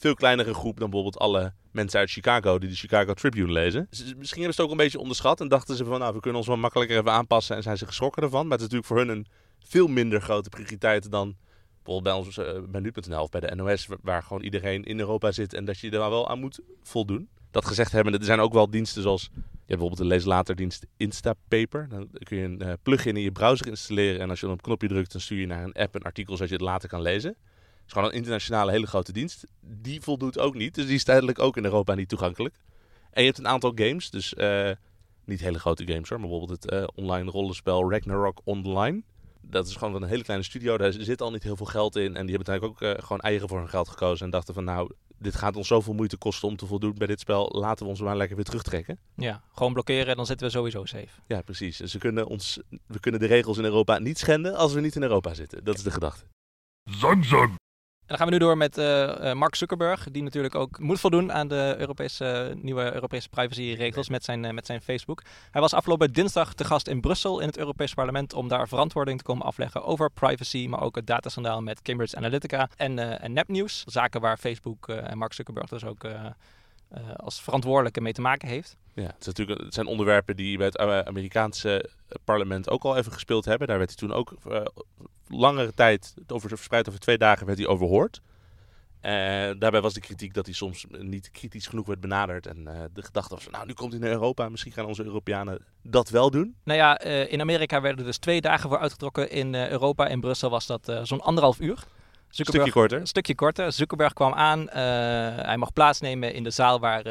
veel 0.00 0.14
kleinere 0.14 0.54
groep 0.54 0.78
dan 0.78 0.90
bijvoorbeeld 0.90 1.22
alle 1.22 1.52
mensen 1.70 2.00
uit 2.00 2.10
Chicago 2.10 2.58
die 2.58 2.68
de 2.68 2.74
Chicago 2.74 3.14
Tribune 3.14 3.52
lezen. 3.52 3.86
Misschien 3.90 4.16
hebben 4.16 4.36
ze 4.36 4.46
het 4.46 4.60
ook 4.60 4.70
een 4.70 4.76
beetje 4.76 4.98
onderschat 4.98 5.40
en 5.40 5.48
dachten 5.48 5.76
ze 5.76 5.84
van 5.84 5.98
nou, 5.98 6.14
we 6.14 6.20
kunnen 6.20 6.38
ons 6.38 6.48
wel 6.48 6.56
makkelijker 6.56 6.98
even 6.98 7.12
aanpassen 7.12 7.56
en 7.56 7.62
zijn 7.62 7.78
ze 7.78 7.86
geschrokken 7.86 8.22
ervan. 8.22 8.46
Maar 8.46 8.58
het 8.58 8.60
is 8.60 8.72
natuurlijk 8.72 8.86
voor 8.86 8.98
hun 8.98 9.08
een 9.08 9.26
veel 9.58 9.86
minder 9.86 10.20
grote 10.20 10.48
prioriteit 10.48 11.10
dan 11.10 11.36
bijvoorbeeld 11.82 12.02
bij 12.02 12.12
ons 12.12 12.36
uh, 12.36 12.70
bij 12.70 12.80
nu.nl 12.80 13.22
of 13.22 13.28
bij 13.28 13.40
de 13.40 13.54
NOS, 13.54 13.88
waar 14.02 14.22
gewoon 14.22 14.42
iedereen 14.42 14.84
in 14.84 14.98
Europa 14.98 15.32
zit 15.32 15.54
en 15.54 15.64
dat 15.64 15.78
je 15.78 15.90
er 15.90 15.98
wel 15.98 16.28
aan 16.28 16.40
moet 16.40 16.60
voldoen. 16.82 17.28
Dat 17.50 17.66
gezegd 17.66 17.92
hebben, 17.92 18.12
er 18.12 18.24
zijn 18.24 18.40
ook 18.40 18.52
wel 18.52 18.70
diensten 18.70 19.02
zoals 19.02 19.22
je 19.32 19.40
hebt 19.40 19.66
bijvoorbeeld 19.66 20.00
de 20.00 20.04
leeslaterdienst 20.04 20.86
Instapaper. 20.96 21.88
Dan 21.88 22.08
kun 22.18 22.36
je 22.36 22.44
een 22.44 22.62
uh, 22.62 22.72
plugin 22.82 23.16
in 23.16 23.22
je 23.22 23.32
browser 23.32 23.66
installeren 23.66 24.20
en 24.20 24.30
als 24.30 24.40
je 24.40 24.46
dan 24.46 24.54
op 24.54 24.60
een 24.60 24.66
knopje 24.66 24.88
drukt, 24.88 25.12
dan 25.12 25.20
stuur 25.20 25.40
je 25.40 25.46
naar 25.46 25.64
een 25.64 25.72
app 25.72 25.94
een 25.94 26.02
artikel 26.02 26.34
zodat 26.34 26.48
je 26.48 26.56
het 26.56 26.64
later 26.64 26.88
kan 26.88 27.02
lezen 27.02 27.36
is 27.90 27.96
gewoon 27.96 28.08
een 28.08 28.18
internationale 28.18 28.70
hele 28.70 28.86
grote 28.86 29.12
dienst. 29.12 29.46
Die 29.60 30.00
voldoet 30.00 30.38
ook 30.38 30.54
niet. 30.54 30.74
Dus 30.74 30.86
die 30.86 30.94
is 30.94 31.04
tijdelijk 31.04 31.38
ook 31.38 31.56
in 31.56 31.64
Europa 31.64 31.94
niet 31.94 32.08
toegankelijk. 32.08 32.54
En 33.10 33.20
je 33.20 33.26
hebt 33.26 33.38
een 33.38 33.48
aantal 33.48 33.72
games. 33.74 34.10
Dus 34.10 34.34
uh, 34.36 34.70
niet 35.24 35.40
hele 35.40 35.58
grote 35.58 35.86
games 35.86 36.08
hoor. 36.08 36.20
Maar 36.20 36.28
bijvoorbeeld 36.28 36.62
het 36.62 36.72
uh, 36.72 36.86
online 36.94 37.30
rollenspel 37.30 37.90
Ragnarok 37.90 38.40
Online. 38.44 39.02
Dat 39.40 39.66
is 39.66 39.76
gewoon 39.76 40.02
een 40.02 40.08
hele 40.08 40.22
kleine 40.22 40.44
studio. 40.44 40.76
Daar 40.76 40.92
zit 40.92 41.20
al 41.20 41.30
niet 41.30 41.42
heel 41.42 41.56
veel 41.56 41.66
geld 41.66 41.96
in. 41.96 42.16
En 42.16 42.26
die 42.26 42.36
hebben 42.36 42.54
eigenlijk 42.54 42.82
ook 42.82 42.96
uh, 42.96 43.02
gewoon 43.04 43.20
eigen 43.20 43.48
voor 43.48 43.58
hun 43.58 43.68
geld 43.68 43.88
gekozen. 43.88 44.24
En 44.24 44.30
dachten 44.30 44.54
van 44.54 44.64
nou, 44.64 44.90
dit 45.18 45.34
gaat 45.34 45.56
ons 45.56 45.66
zoveel 45.68 45.94
moeite 45.94 46.16
kosten 46.16 46.48
om 46.48 46.56
te 46.56 46.66
voldoen 46.66 46.94
bij 46.94 47.06
dit 47.06 47.20
spel. 47.20 47.48
Laten 47.52 47.84
we 47.84 47.90
ons 47.90 48.00
maar 48.00 48.16
lekker 48.16 48.36
weer 48.36 48.44
terugtrekken. 48.44 48.98
Ja, 49.16 49.42
gewoon 49.52 49.72
blokkeren 49.72 50.06
en 50.06 50.16
dan 50.16 50.26
zitten 50.26 50.46
we 50.46 50.52
sowieso 50.52 50.84
safe. 50.84 51.20
Ja, 51.26 51.42
precies. 51.42 51.76
Dus 51.76 51.92
we 51.92 51.98
kunnen, 51.98 52.26
ons, 52.26 52.60
we 52.86 53.00
kunnen 53.00 53.20
de 53.20 53.26
regels 53.26 53.58
in 53.58 53.64
Europa 53.64 53.98
niet 53.98 54.18
schenden 54.18 54.54
als 54.54 54.72
we 54.72 54.80
niet 54.80 54.96
in 54.96 55.02
Europa 55.02 55.34
zitten. 55.34 55.64
Dat 55.64 55.76
is 55.76 55.82
de 55.82 55.90
gedachte. 55.90 56.24
Zang, 56.84 57.24
zang. 57.24 57.59
Dan 58.10 58.18
gaan 58.18 58.28
we 58.28 58.34
nu 58.34 58.38
door 58.38 58.56
met 58.56 58.78
uh, 58.78 58.84
uh, 58.84 59.32
Mark 59.32 59.54
Zuckerberg, 59.54 60.10
die 60.10 60.22
natuurlijk 60.22 60.54
ook 60.54 60.78
moet 60.78 61.00
voldoen 61.00 61.32
aan 61.32 61.48
de 61.48 61.74
Europese, 61.78 62.52
uh, 62.54 62.62
nieuwe 62.62 62.94
Europese 62.94 63.28
privacyregels 63.28 64.08
met 64.08 64.24
zijn, 64.24 64.54
met 64.54 64.66
zijn 64.66 64.80
Facebook. 64.80 65.22
Hij 65.50 65.60
was 65.60 65.74
afgelopen 65.74 66.12
dinsdag 66.12 66.54
te 66.54 66.64
gast 66.64 66.88
in 66.88 67.00
Brussel 67.00 67.40
in 67.40 67.46
het 67.46 67.58
Europese 67.58 67.94
parlement 67.94 68.32
om 68.32 68.48
daar 68.48 68.68
verantwoording 68.68 69.18
te 69.18 69.24
komen 69.24 69.46
afleggen 69.46 69.84
over 69.84 70.10
privacy, 70.10 70.66
maar 70.68 70.80
ook 70.80 70.94
het 70.94 71.06
dataschandaal 71.06 71.62
met 71.62 71.82
Cambridge 71.82 72.16
Analytica 72.16 72.68
en, 72.76 73.20
en 73.20 73.32
nepnieuws. 73.32 73.84
Zaken 73.86 74.20
waar 74.20 74.36
Facebook 74.36 74.88
en 74.88 75.18
Mark 75.18 75.32
Zuckerberg 75.32 75.68
dus 75.68 75.84
ook 75.84 76.06
als 77.16 77.42
verantwoordelijke 77.42 78.00
mee 78.00 78.12
te 78.12 78.20
maken 78.20 78.48
heeft. 78.48 78.76
Ja, 78.94 79.02
het, 79.02 79.26
natuurlijk, 79.26 79.60
het 79.60 79.74
zijn 79.74 79.86
onderwerpen 79.86 80.36
die 80.36 80.56
bij 80.56 80.66
het 80.66 80.78
Amerikaanse 80.78 81.90
parlement 82.24 82.70
ook 82.70 82.84
al 82.84 82.96
even 82.96 83.12
gespeeld 83.12 83.44
hebben. 83.44 83.68
Daar 83.68 83.78
werd 83.78 83.88
hij 83.88 84.08
toen 84.08 84.16
ook 84.16 84.34
uh, 84.48 84.60
langere 85.30 85.72
tijd, 85.74 86.14
over, 86.26 86.48
verspreid 86.48 86.88
over 86.88 87.00
twee 87.00 87.18
dagen, 87.18 87.46
werd 87.46 87.58
hij 87.58 87.66
overhoord. 87.66 88.20
En 89.00 89.58
daarbij 89.58 89.80
was 89.80 89.94
de 89.94 90.00
kritiek 90.00 90.34
dat 90.34 90.46
hij 90.46 90.54
soms 90.54 90.86
niet 90.88 91.30
kritisch 91.30 91.66
genoeg 91.66 91.86
werd 91.86 92.00
benaderd. 92.00 92.46
En 92.46 92.58
uh, 92.58 92.80
de 92.92 93.02
gedachte 93.02 93.34
was, 93.34 93.48
nou 93.50 93.66
nu 93.66 93.72
komt 93.72 93.92
hij 93.92 94.00
naar 94.00 94.10
Europa, 94.10 94.48
misschien 94.48 94.72
gaan 94.72 94.84
onze 94.84 95.04
Europeanen 95.04 95.64
dat 95.82 96.08
wel 96.08 96.30
doen. 96.30 96.54
Nou 96.64 96.78
ja, 96.78 97.04
uh, 97.04 97.32
in 97.32 97.40
Amerika 97.40 97.80
werden 97.80 98.04
dus 98.04 98.18
twee 98.18 98.40
dagen 98.40 98.68
voor 98.68 98.78
uitgetrokken. 98.78 99.30
In 99.30 99.54
Europa, 99.54 100.06
in 100.06 100.20
Brussel 100.20 100.50
was 100.50 100.66
dat 100.66 100.92
zo'n 101.02 101.20
anderhalf 101.20 101.60
uur. 101.60 101.84
Een 102.28 102.44
stukje 102.44 102.70
korter. 102.70 103.00
Een 103.00 103.06
stukje 103.06 103.34
korter. 103.34 103.72
Zuckerberg 103.72 104.12
kwam 104.12 104.32
aan. 104.32 104.68
Hij 105.46 105.56
mocht 105.56 105.72
plaatsnemen 105.72 106.34
in 106.34 106.42
de 106.42 106.50
zaal 106.50 106.80
waar, 106.80 107.02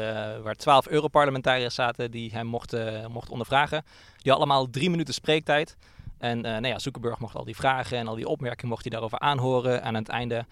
waar 0.42 0.54
12 0.54 0.88
Europarlementariërs 0.88 1.74
zaten 1.74 2.10
die 2.10 2.30
hem 2.32 2.46
mochten, 2.46 3.10
mochten 3.10 3.32
ondervragen. 3.32 3.84
Die 4.16 4.32
allemaal 4.32 4.70
drie 4.70 4.90
minuten 4.90 5.14
spreektijd. 5.14 5.76
En 6.20 6.36
uh, 6.36 6.42
nou 6.42 6.66
ja, 6.66 6.78
Zuckerberg 6.78 7.18
mocht 7.18 7.34
al 7.34 7.44
die 7.44 7.56
vragen 7.56 7.98
en 7.98 8.06
al 8.06 8.14
die 8.14 8.28
opmerkingen 8.28 8.68
mocht 8.68 8.82
hij 8.82 8.90
daarover 8.90 9.18
aanhoren. 9.18 9.80
En 9.80 9.86
aan 9.86 9.94
het 9.94 10.08
einde 10.08 10.46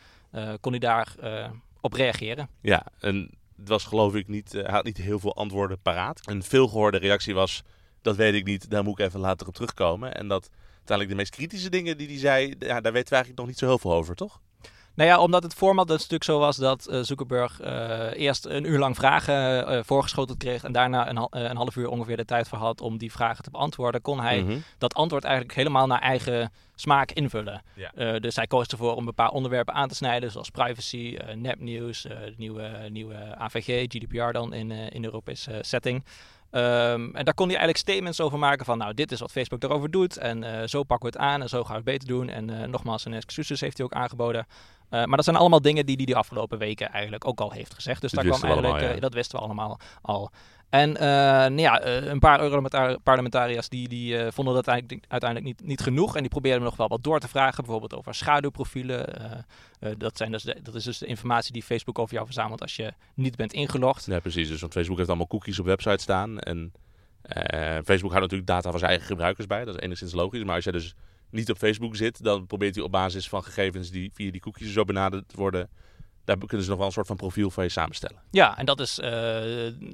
kon 0.61 0.73
hij 0.73 0.81
daar 0.81 1.15
op 1.81 1.93
reageren. 1.93 2.49
Ja, 2.61 2.87
en 3.01 3.31
het 3.57 3.69
was 3.69 3.85
geloof 3.85 4.15
ik 4.15 4.29
niet, 4.29 4.53
hij 4.53 4.71
had 4.71 4.85
niet 4.85 4.97
heel 4.97 5.19
veel 5.19 5.35
antwoorden 5.37 5.81
paraat. 5.81 6.21
Een 6.25 6.43
veelgehoorde 6.43 6.99
reactie 6.99 7.35
was, 7.35 7.63
dat 8.03 8.17
weet 8.17 8.35
ik 8.35 8.45
niet, 8.45 8.71
daar 8.71 8.85
moet 8.85 8.99
ik 8.99 9.07
even 9.07 9.21
later 9.21 9.47
op 9.47 9.55
terugkomen. 9.55 10.15
En 10.15 10.29
dat 10.29 10.51
uiteindelijk 10.75 11.09
de 11.09 11.17
meest 11.17 11.35
kritische 11.35 11.71
dingen 11.71 11.99
die 11.99 12.07
hij 12.07 12.19
zei, 12.19 12.55
ja, 12.59 12.81
daar 12.81 12.93
weten 12.93 13.09
we 13.09 13.15
eigenlijk 13.15 13.39
nog 13.39 13.47
niet 13.47 13.59
zo 13.59 13.67
heel 13.67 13.79
veel 13.79 13.93
over, 13.93 14.15
toch? 14.15 14.41
Nou 14.99 15.11
ja, 15.11 15.21
omdat 15.21 15.43
het 15.43 15.55
format 15.55 15.87
dus 15.87 15.97
natuurlijk 15.97 16.25
zo 16.25 16.39
was 16.39 16.57
dat 16.57 16.89
uh, 16.91 17.01
Zuckerberg 17.03 17.61
uh, 17.61 18.11
eerst 18.13 18.45
een 18.45 18.65
uur 18.65 18.79
lang 18.79 18.97
vragen 18.97 19.73
uh, 19.73 19.81
voorgeschoteld 19.83 20.39
kreeg 20.39 20.65
en 20.65 20.73
daarna 20.73 21.09
een, 21.09 21.27
een, 21.31 21.57
half 21.57 21.77
uur 21.77 21.89
ongeveer 21.89 22.17
de 22.17 22.25
tijd 22.25 22.49
voor 22.49 22.59
had 22.59 22.81
om 22.81 22.99
die 22.99 23.13
vragen 23.13 23.45
te 23.45 23.51
beantwoorden, 23.51 24.01
kon 24.01 24.21
hij 24.21 24.41
mm 24.41 24.49
-hmm. 24.49 24.63
dat 24.79 24.95
antwoord 24.95 25.25
eigenlijk 25.25 25.55
helemaal 25.55 25.87
naar 25.87 26.01
eigen 26.01 26.53
smaak 26.75 27.11
invullen. 27.11 27.63
Ja. 27.75 28.19
dus 28.19 28.37
hij 28.37 28.47
koos 28.47 28.67
ervoor 28.67 28.95
om 28.95 29.09
een 29.09 29.15
paar 29.15 29.31
onderwerpen 29.31 29.75
aan 29.75 29.89
te 29.89 29.95
snijden, 29.95 30.31
zoals 30.31 30.51
privacy, 30.51 31.19
nepnieuws, 31.35 32.07
nieuwe, 32.37 32.71
nieuwe 32.89 33.37
AVG, 33.37 33.85
GDPR 33.89 34.33
dan 34.33 34.53
in, 34.53 34.71
in 34.71 35.03
de 35.03 35.09
Europese 35.09 35.59
setting. 35.61 36.05
Um, 36.51 37.15
en 37.15 37.25
daar 37.25 37.35
kon 37.35 37.49
hij 37.49 37.57
eigenlijk 37.57 37.77
statements 37.77 38.21
over 38.21 38.39
maken 38.39 38.65
van, 38.65 38.79
nou, 38.79 38.95
dit 38.95 39.13
is 39.13 39.21
wat 39.21 39.33
Facebook 39.33 39.61
daarover 39.61 39.91
doet 39.91 40.17
en 40.17 40.43
uh, 40.43 40.63
zo 40.65 40.83
pakken 40.83 41.11
we 41.11 41.19
het 41.19 41.27
aan 41.29 41.43
en 41.43 41.49
zo 41.49 41.63
gaan 41.63 41.71
we 41.71 41.75
het 41.75 41.85
beter 41.85 42.09
doen. 42.09 42.29
En 42.29 42.49
uh, 42.49 42.65
nogmaals, 42.65 43.03
zijn 43.03 43.15
excuses 43.15 43.61
heeft 43.61 43.77
hij 43.77 43.87
ook 43.87 43.93
aangeboden. 43.93 44.47
Uh, 44.91 45.05
maar 45.05 45.17
dat 45.17 45.25
zijn 45.25 45.37
allemaal 45.37 45.63
dingen 45.63 45.87
die 45.87 45.97
hij 45.97 46.05
de 46.05 46.15
afgelopen 46.15 46.59
weken 46.59 46.91
eigenlijk 46.93 47.27
ook 47.27 47.41
al 47.41 47.51
heeft 47.53 47.75
gezegd. 47.75 48.01
Dus 48.01 48.11
Dat 48.13 48.25
daar 48.25 48.33
kwam 48.33 48.41
wisten 48.41 48.63
we 48.63 48.67
eigenlijk, 48.69 48.83
allemaal, 48.83 48.91
ja. 48.91 48.95
eh, 48.97 49.01
dat 49.11 49.15
wisten 49.15 49.39
we 49.39 49.45
allemaal 49.45 49.79
al. 50.03 50.31
En 50.69 50.97
eh, 50.97 51.07
nou 51.07 51.61
ja, 51.61 51.81
eh, 51.81 52.07
een 52.07 52.19
paar 52.19 52.41
Europarlementariërs 52.41 53.69
die, 53.69 53.89
die 53.89 54.19
eh, 54.19 54.33
vonden 54.33 54.55
dat 54.55 54.67
eigenlijk, 54.67 55.05
uiteindelijk 55.09 55.51
niet, 55.59 55.69
niet 55.69 55.81
genoeg. 55.81 56.15
En 56.15 56.21
die 56.21 56.31
probeerden 56.31 56.63
nog 56.63 56.77
wel 56.77 56.89
wat 56.89 57.03
door 57.03 57.21
te 57.21 57.29
vragen. 57.29 57.57
Bijvoorbeeld 57.65 57.95
over 57.95 58.15
schaduwprofielen. 58.15 59.19
Eh, 59.21 59.39
eh, 59.81 59.93
dat, 59.99 60.17
zijn 60.17 60.31
dus 60.33 60.43
de- 60.43 60.61
dat 60.63 60.75
is 60.75 60.85
dus 60.85 60.99
de 60.99 61.07
informatie 61.07 61.53
die 61.53 61.63
Facebook 61.63 61.99
over 61.99 62.15
jou 62.15 62.27
verzamelt 62.27 62.61
als 62.61 62.77
je 62.77 62.93
niet 63.15 63.37
bent 63.37 63.53
ingelogd. 63.53 64.07
Ja, 64.07 64.21
precies. 64.21 64.49
Dus 64.49 64.61
want 64.61 64.73
Facebook 64.73 64.97
heeft 64.97 65.09
allemaal 65.09 65.27
cookies 65.27 65.59
op 65.59 65.67
website 65.67 66.03
staan. 66.03 66.39
En 66.39 66.73
eh, 67.23 67.61
Facebook 67.85 68.11
houdt 68.11 68.21
natuurlijk 68.21 68.47
data 68.47 68.71
van 68.71 68.79
zijn 68.79 68.91
eigen 68.91 69.09
gebruikers 69.09 69.47
bij. 69.47 69.65
Dat 69.65 69.75
is 69.75 69.81
enigszins 69.81 70.13
logisch. 70.13 70.45
Maar 70.45 70.55
als 70.55 70.65
jij 70.65 70.73
dus 70.73 70.95
niet 71.31 71.51
op 71.51 71.57
Facebook 71.57 71.97
zit, 71.97 72.23
dan 72.23 72.47
probeert 72.47 72.75
hij 72.75 72.85
op 72.85 72.91
basis 72.91 73.29
van 73.29 73.45
gegevens 73.45 73.91
die 73.91 74.11
via 74.13 74.31
die 74.31 74.41
cookies 74.41 74.73
zo 74.73 74.85
benaderd 74.85 75.35
worden. 75.35 75.69
Daar 76.29 76.37
kunnen 76.47 76.63
ze 76.63 76.69
nog 76.69 76.79
wel 76.79 76.87
een 76.87 76.93
soort 76.93 77.07
van 77.07 77.17
profiel 77.17 77.51
van 77.51 77.65
je 77.65 77.71
samenstellen. 77.71 78.17
Ja, 78.31 78.59
en 78.59 78.67
dat 78.67 78.81
is 78.81 78.99
eh, 78.99 79.41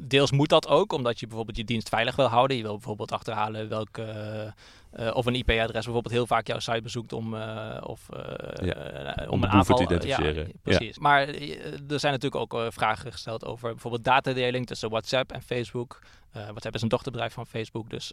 deels 0.03 0.31
moet 0.33 0.49
dat 0.49 0.69
ook, 0.69 0.93
omdat 0.93 1.21
je 1.21 1.26
bijvoorbeeld 1.26 1.57
je 1.57 1.64
dienst 1.64 1.88
veilig 1.88 2.17
wil 2.17 2.26
houden. 2.26 2.57
Je 2.57 2.62
wil 2.62 2.73
bijvoorbeeld 2.73 3.12
achterhalen 3.12 3.69
welke 3.69 4.03
eh, 4.03 5.07
eh, 5.07 5.14
of 5.14 5.26
een 5.26 5.35
IP-adres 5.35 5.85
bijvoorbeeld 5.85 6.14
heel 6.14 6.26
vaak 6.26 6.47
jouw 6.47 6.59
site 6.59 6.83
bezoekt 6.83 7.12
om 7.12 7.35
uh, 7.35 7.76
of 7.83 8.09
uh, 8.12 8.19
Ja, 8.67 9.26
om 9.29 9.43
een 9.43 9.50
boeven 9.50 9.50
te 9.50 9.57
aanval. 9.57 9.83
identificeren. 9.83 10.47
Ja, 10.47 10.53
precies. 10.62 10.99
Maar 10.99 11.29
eh, 11.29 11.91
er 11.91 12.00
zijn 12.00 12.12
natuurlijk 12.12 12.35
ook 12.35 12.55
eh, 12.55 12.67
vragen 12.71 13.12
gesteld 13.12 13.45
over 13.45 13.71
bijvoorbeeld 13.71 14.05
datadeling 14.05 14.67
tussen 14.67 14.91
WhatsApp 14.91 15.33
en 15.33 15.43
Facebook. 15.43 16.00
WhatsApp 16.33 16.75
is 16.75 16.83
een 16.83 16.88
dochterbedrijf 16.88 17.33
van 17.33 17.47
Facebook, 17.47 17.91
dus 17.91 18.12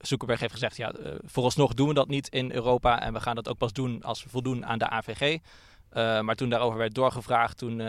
Zuckerberg 0.00 0.40
heeft 0.40 0.52
gezegd, 0.52 0.76
ja, 0.76 0.92
vooralsnog 1.24 1.74
doen 1.74 1.88
we 1.88 1.94
dat 1.94 2.08
niet 2.08 2.28
in 2.28 2.52
Europa 2.52 3.00
en 3.00 3.12
we 3.12 3.20
gaan 3.20 3.34
dat 3.34 3.48
ook 3.48 3.58
pas 3.58 3.72
doen 3.72 4.02
als 4.02 4.24
we 4.24 4.30
voldoen 4.30 4.66
aan 4.66 4.78
de 4.78 4.88
AVG. 4.88 5.38
Uh, 5.94 6.20
maar 6.20 6.34
toen 6.34 6.48
daarover 6.48 6.78
werd 6.78 6.94
doorgevraagd, 6.94 7.58
toen 7.58 7.80
uh, 7.80 7.88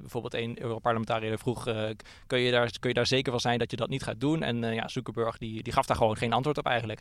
bijvoorbeeld 0.00 0.34
een 0.34 0.62
Europarlementariër 0.62 1.38
vroeg, 1.38 1.68
uh, 1.68 1.82
kun, 2.26 2.38
je 2.38 2.50
daar, 2.50 2.70
kun 2.80 2.88
je 2.88 2.94
daar 2.94 3.06
zeker 3.06 3.30
van 3.30 3.40
zijn 3.40 3.58
dat 3.58 3.70
je 3.70 3.76
dat 3.76 3.88
niet 3.88 4.02
gaat 4.02 4.20
doen? 4.20 4.42
En 4.42 4.74
ja, 4.74 4.88
Zuckerberg 4.88 5.38
die, 5.38 5.62
die 5.62 5.72
gaf 5.72 5.86
daar 5.86 5.96
gewoon 5.96 6.16
geen 6.16 6.32
antwoord 6.32 6.58
op 6.58 6.66
eigenlijk. 6.66 7.00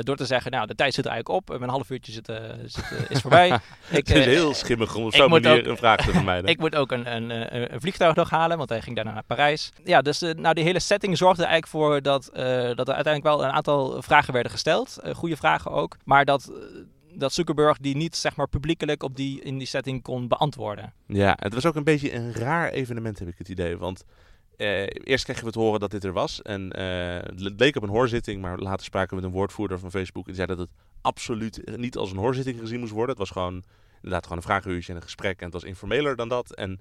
door 0.00 0.16
te 0.16 0.26
zeggen, 0.26 0.50
nou, 0.50 0.66
de 0.66 0.74
tijd 0.74 0.94
zit 0.94 1.04
er 1.04 1.10
eigenlijk 1.10 1.50
op, 1.50 1.58
mijn 1.58 1.70
half 1.70 1.90
uurtje 1.90 2.12
zit, 2.12 2.32
zit, 2.64 3.06
is 3.08 3.20
voorbij. 3.20 3.48
ik, 3.90 4.06
het 4.08 4.10
is 4.16 4.24
heel 4.24 4.54
schimmig 4.54 4.94
om 4.94 5.04
op 5.04 5.14
zo'n 5.14 5.30
manier 5.30 5.60
ook, 5.60 5.66
een 5.66 5.76
vraag 5.76 6.04
te 6.04 6.12
vermijden. 6.12 6.50
ik 6.54 6.58
moet 6.58 6.74
ook 6.74 6.92
een, 6.92 7.14
een, 7.14 7.56
een, 7.72 7.80
vliegtuig 7.80 8.14
nog 8.14 8.30
halen, 8.30 8.56
want 8.56 8.68
hij 8.68 8.82
ging 8.82 8.96
daarna 8.96 9.12
naar 9.12 9.24
Parijs. 9.26 9.72
Ja, 9.84 10.02
dus 10.02 10.20
nou, 10.20 10.54
die 10.54 10.64
hele 10.64 10.80
setting 10.80 11.16
zorgde 11.16 11.44
eigenlijk 11.44 11.72
voor 11.72 12.02
dat, 12.02 12.30
dat 12.76 12.88
er 12.88 12.94
uiteindelijk 12.94 13.22
wel 13.22 13.44
een 13.44 13.50
aantal 13.50 14.02
vragen 14.02 14.32
werden 14.32 14.52
gesteld. 14.52 14.98
goede 15.12 15.36
vragen 15.36 15.70
ook, 15.70 15.96
maar 16.04 16.24
dat 16.24 16.50
dat 17.22 17.32
Zuckerberg 17.32 17.78
die 17.78 17.96
niet 17.96 18.16
zeg 18.16 18.36
maar 18.36 18.48
publiekelijk 18.48 19.02
op 19.02 19.16
die, 19.16 19.40
in 19.40 19.58
die 19.58 19.66
setting 19.66 20.02
kon 20.02 20.28
beantwoorden. 20.28 20.92
Ja, 21.06 21.36
het 21.40 21.54
was 21.54 21.66
ook 21.66 21.74
een 21.74 21.84
beetje 21.84 22.14
een 22.14 22.32
raar 22.32 22.70
evenement 22.70 23.18
heb 23.18 23.28
ik 23.28 23.38
het 23.38 23.48
idee. 23.48 23.76
Want 23.76 24.04
eh, 24.56 24.86
eerst 24.88 25.24
kregen 25.24 25.44
we 25.44 25.50
te 25.50 25.58
horen 25.58 25.80
dat 25.80 25.90
dit 25.90 26.04
er 26.04 26.12
was. 26.12 26.42
En 26.42 26.72
eh, 26.72 27.44
het 27.44 27.60
leek 27.60 27.76
op 27.76 27.82
een 27.82 27.88
hoorzitting, 27.88 28.42
maar 28.42 28.58
later 28.58 28.84
spraken 28.84 29.08
we 29.08 29.22
met 29.22 29.24
een 29.24 29.36
woordvoerder 29.36 29.78
van 29.78 29.90
Facebook. 29.90 30.26
En 30.26 30.32
die 30.32 30.44
zei 30.44 30.56
dat 30.56 30.68
het 30.68 30.76
absoluut 31.00 31.76
niet 31.76 31.96
als 31.96 32.10
een 32.10 32.16
hoorzitting 32.16 32.58
gezien 32.58 32.80
moest 32.80 32.92
worden. 32.92 33.10
Het 33.10 33.18
was 33.18 33.30
gewoon 33.30 33.62
inderdaad 33.94 34.22
gewoon 34.22 34.38
een 34.38 34.44
vragenuurtje 34.44 34.90
en 34.90 34.96
een 34.96 35.02
gesprek. 35.02 35.38
En 35.38 35.44
het 35.44 35.54
was 35.54 35.64
informeler 35.64 36.16
dan 36.16 36.28
dat. 36.28 36.54
En 36.54 36.80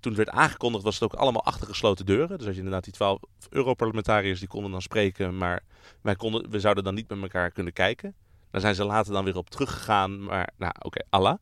toen 0.00 0.12
het 0.12 0.24
werd 0.24 0.36
aangekondigd 0.36 0.84
was 0.84 0.94
het 0.94 1.04
ook 1.04 1.20
allemaal 1.20 1.44
achter 1.44 1.66
gesloten 1.66 2.06
deuren. 2.06 2.38
Dus 2.38 2.46
als 2.46 2.54
je 2.54 2.62
inderdaad 2.62 2.84
die 2.84 2.92
twaalf 2.92 3.20
Europarlementariërs 3.50 4.38
die 4.38 4.48
konden 4.48 4.70
dan 4.70 4.82
spreken. 4.82 5.36
Maar 5.36 5.62
wij, 6.00 6.14
konden, 6.14 6.50
we 6.50 6.60
zouden 6.60 6.84
dan 6.84 6.94
niet 6.94 7.08
met 7.08 7.22
elkaar 7.22 7.50
kunnen 7.50 7.72
kijken. 7.72 8.14
Daar 8.54 8.62
zijn 8.62 8.74
ze 8.74 8.84
later 8.84 9.12
dan 9.12 9.24
weer 9.24 9.36
op 9.36 9.50
teruggegaan. 9.50 10.24
Maar, 10.24 10.52
nou, 10.56 10.72
oké, 10.76 10.86
okay, 10.86 11.06
Allah. 11.10 11.36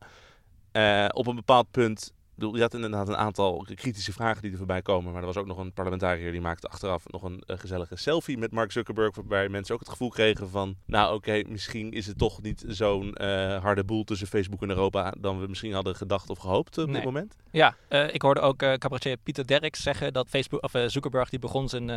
Uh, 0.71 1.09
op 1.13 1.27
een 1.27 1.35
bepaald 1.35 1.71
punt. 1.71 2.11
Je 2.35 2.61
had 2.61 2.73
inderdaad 2.73 3.07
een 3.07 3.17
aantal 3.17 3.65
kritische 3.75 4.13
vragen 4.13 4.41
die 4.41 4.51
er 4.51 4.57
voorbij 4.57 4.81
komen. 4.81 5.11
Maar 5.11 5.21
er 5.21 5.27
was 5.27 5.37
ook 5.37 5.45
nog 5.45 5.57
een 5.57 5.73
parlementariër 5.73 6.31
die 6.31 6.41
maakte 6.41 6.67
achteraf 6.67 7.03
nog 7.07 7.23
een, 7.23 7.43
een 7.45 7.59
gezellige 7.59 7.95
selfie 7.95 8.37
met 8.37 8.51
Mark 8.51 8.71
Zuckerberg. 8.71 9.15
Waarbij 9.15 9.49
mensen 9.49 9.73
ook 9.73 9.79
het 9.79 9.89
gevoel 9.89 10.09
kregen 10.09 10.49
van. 10.49 10.75
Nou, 10.85 11.07
oké, 11.07 11.15
okay, 11.15 11.45
misschien 11.49 11.91
is 11.91 12.07
het 12.07 12.17
toch 12.17 12.41
niet 12.41 12.63
zo'n 12.67 13.17
uh, 13.21 13.61
harde 13.61 13.83
boel 13.83 14.03
tussen 14.03 14.27
Facebook 14.27 14.61
en 14.61 14.69
Europa. 14.69 15.13
dan 15.19 15.39
we 15.39 15.47
misschien 15.47 15.73
hadden 15.73 15.95
gedacht 15.95 16.29
of 16.29 16.37
gehoopt 16.37 16.77
op 16.77 16.85
nee. 16.85 16.95
dit 16.95 17.03
moment. 17.03 17.35
Ja, 17.51 17.75
ik 17.89 18.21
hoorde 18.21 18.39
ook 18.39 18.57
cabaretier 18.57 19.17
Pieter 19.17 19.47
Derks 19.47 19.83
zeggen 19.83 20.13
dat 20.13 20.29
Facebook, 20.29 20.63
of, 20.63 20.71
Zuckerberg 20.87 21.29
die 21.29 21.39
begon 21.39 21.69
zijn 21.69 21.89